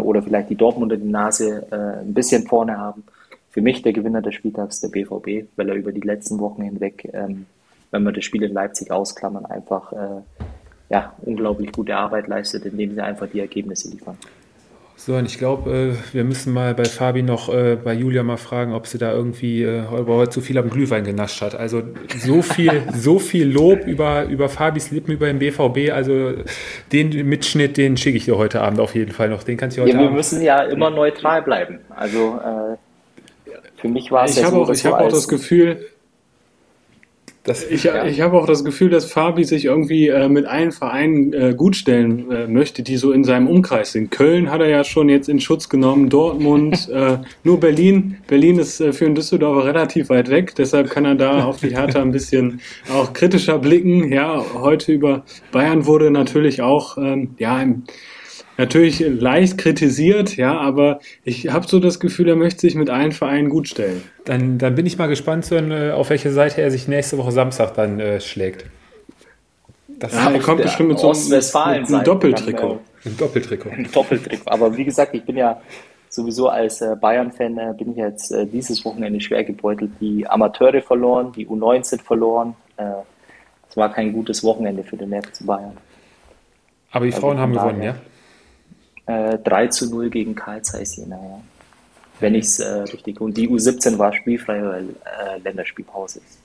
[0.02, 3.04] Oder vielleicht die Dortmunder die Nase ein bisschen vorne haben
[3.50, 7.08] für mich der Gewinner des Spieltags der BVB, weil er über die letzten Wochen hinweg,
[7.12, 7.46] ähm,
[7.90, 10.22] wenn wir das Spiel in Leipzig ausklammern, einfach äh,
[10.88, 14.16] ja, unglaublich gute Arbeit leistet, indem sie einfach die Ergebnisse liefern.
[15.02, 18.36] So, und ich glaube, äh, wir müssen mal bei Fabi noch äh, bei Julia mal
[18.36, 21.54] fragen, ob sie da irgendwie äh, heute zu viel am Glühwein genascht hat.
[21.54, 21.82] Also
[22.18, 25.90] so viel, so viel Lob über, über Fabis Lippen, über den BVB.
[25.90, 26.34] Also
[26.92, 29.42] den Mitschnitt, den schicke ich dir heute Abend auf jeden Fall noch.
[29.42, 30.18] Den kannst du heute ja, wir Abend.
[30.18, 31.78] müssen ja immer neutral bleiben.
[31.88, 35.78] Also äh, für mich war es ich ja so, auch, Ich habe auch das Gefühl,
[37.42, 38.04] das, ich, ja.
[38.04, 42.30] ich habe auch das Gefühl, dass Fabi sich irgendwie äh, mit allen Vereinen äh, gutstellen
[42.30, 44.10] äh, möchte, die so in seinem Umkreis sind.
[44.10, 48.18] Köln hat er ja schon jetzt in Schutz genommen, Dortmund, äh, nur Berlin.
[48.26, 51.74] Berlin ist äh, für einen Düsseldorfer relativ weit weg, deshalb kann er da auf die
[51.74, 52.60] Hertha ein bisschen
[52.92, 54.12] auch kritischer blicken.
[54.12, 57.84] Ja, heute über Bayern wurde natürlich auch ähm, ja im
[58.60, 63.12] natürlich leicht kritisiert, ja, aber ich habe so das Gefühl, er möchte sich mit allen
[63.12, 64.02] Vereinen gut stellen.
[64.24, 67.32] Dann, dann bin ich mal gespannt, zu, äh, auf welche Seite er sich nächste Woche
[67.32, 68.66] Samstag dann äh, schlägt.
[69.88, 72.80] Das ja, er kommt bestimmt mit so einem, einem Doppeltrikot.
[73.04, 73.70] Ein Doppeltrikot.
[73.70, 74.50] Ein Doppeltrikot.
[74.50, 75.60] Aber wie gesagt, ich bin ja
[76.08, 79.90] sowieso als äh, Bayern-Fan, äh, bin ich jetzt äh, dieses Wochenende schwer gebeutelt.
[80.00, 82.54] Die Amateure verloren, die U19 verloren.
[82.76, 82.84] Äh,
[83.68, 85.76] es war kein gutes Wochenende für den FC Bayern.
[86.90, 87.94] Aber die also Frauen haben gewonnen, ja?
[89.06, 91.40] Äh, 3 zu 0 gegen Karl Zeiss Jena, ja.
[92.20, 93.20] Wenn ich es äh, richtig.
[93.20, 96.38] Und die U17 war spielfrei, weil äh, Länderspielpause ist.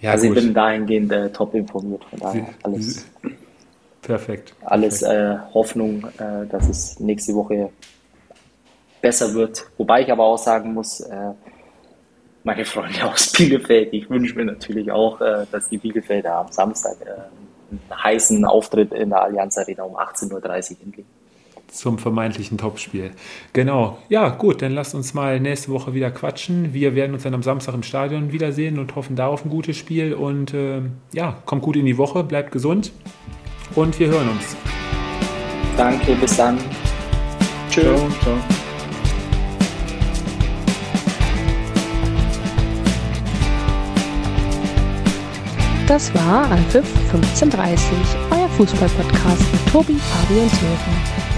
[0.00, 0.36] Ja, also gut.
[0.36, 3.06] ich bin dahingehend äh, top informiert, von daher alles.
[4.02, 4.54] Perfekt.
[4.64, 5.02] Alles.
[5.02, 7.70] Äh, Hoffnung, äh, dass es nächste Woche
[9.00, 9.64] besser wird.
[9.78, 11.30] Wobei ich aber auch sagen muss, äh,
[12.42, 16.96] meine Freunde aus Bielefeld, ich wünsche mir natürlich auch, äh, dass die Bielefelder am Samstag
[17.02, 17.10] äh,
[17.70, 20.32] einen heißen Auftritt in der Allianz Arena um 18.30
[20.72, 21.21] Uhr hinlegen
[21.72, 23.10] zum vermeintlichen Topspiel.
[23.52, 23.98] Genau.
[24.08, 26.74] Ja, gut, dann lasst uns mal nächste Woche wieder quatschen.
[26.74, 30.14] Wir werden uns dann am Samstag im Stadion wiedersehen und hoffen darauf ein gutes Spiel.
[30.14, 32.92] Und äh, ja, kommt gut in die Woche, bleibt gesund
[33.74, 34.56] und wir hören uns.
[35.76, 36.58] Danke, bis dann.
[37.70, 37.84] Tschüss.
[37.84, 38.36] Ciao, ciao.
[45.92, 47.92] Das war Anpfiff 1530,
[48.30, 51.21] euer Fußballpodcast mit Tobi, Fabi und Sören.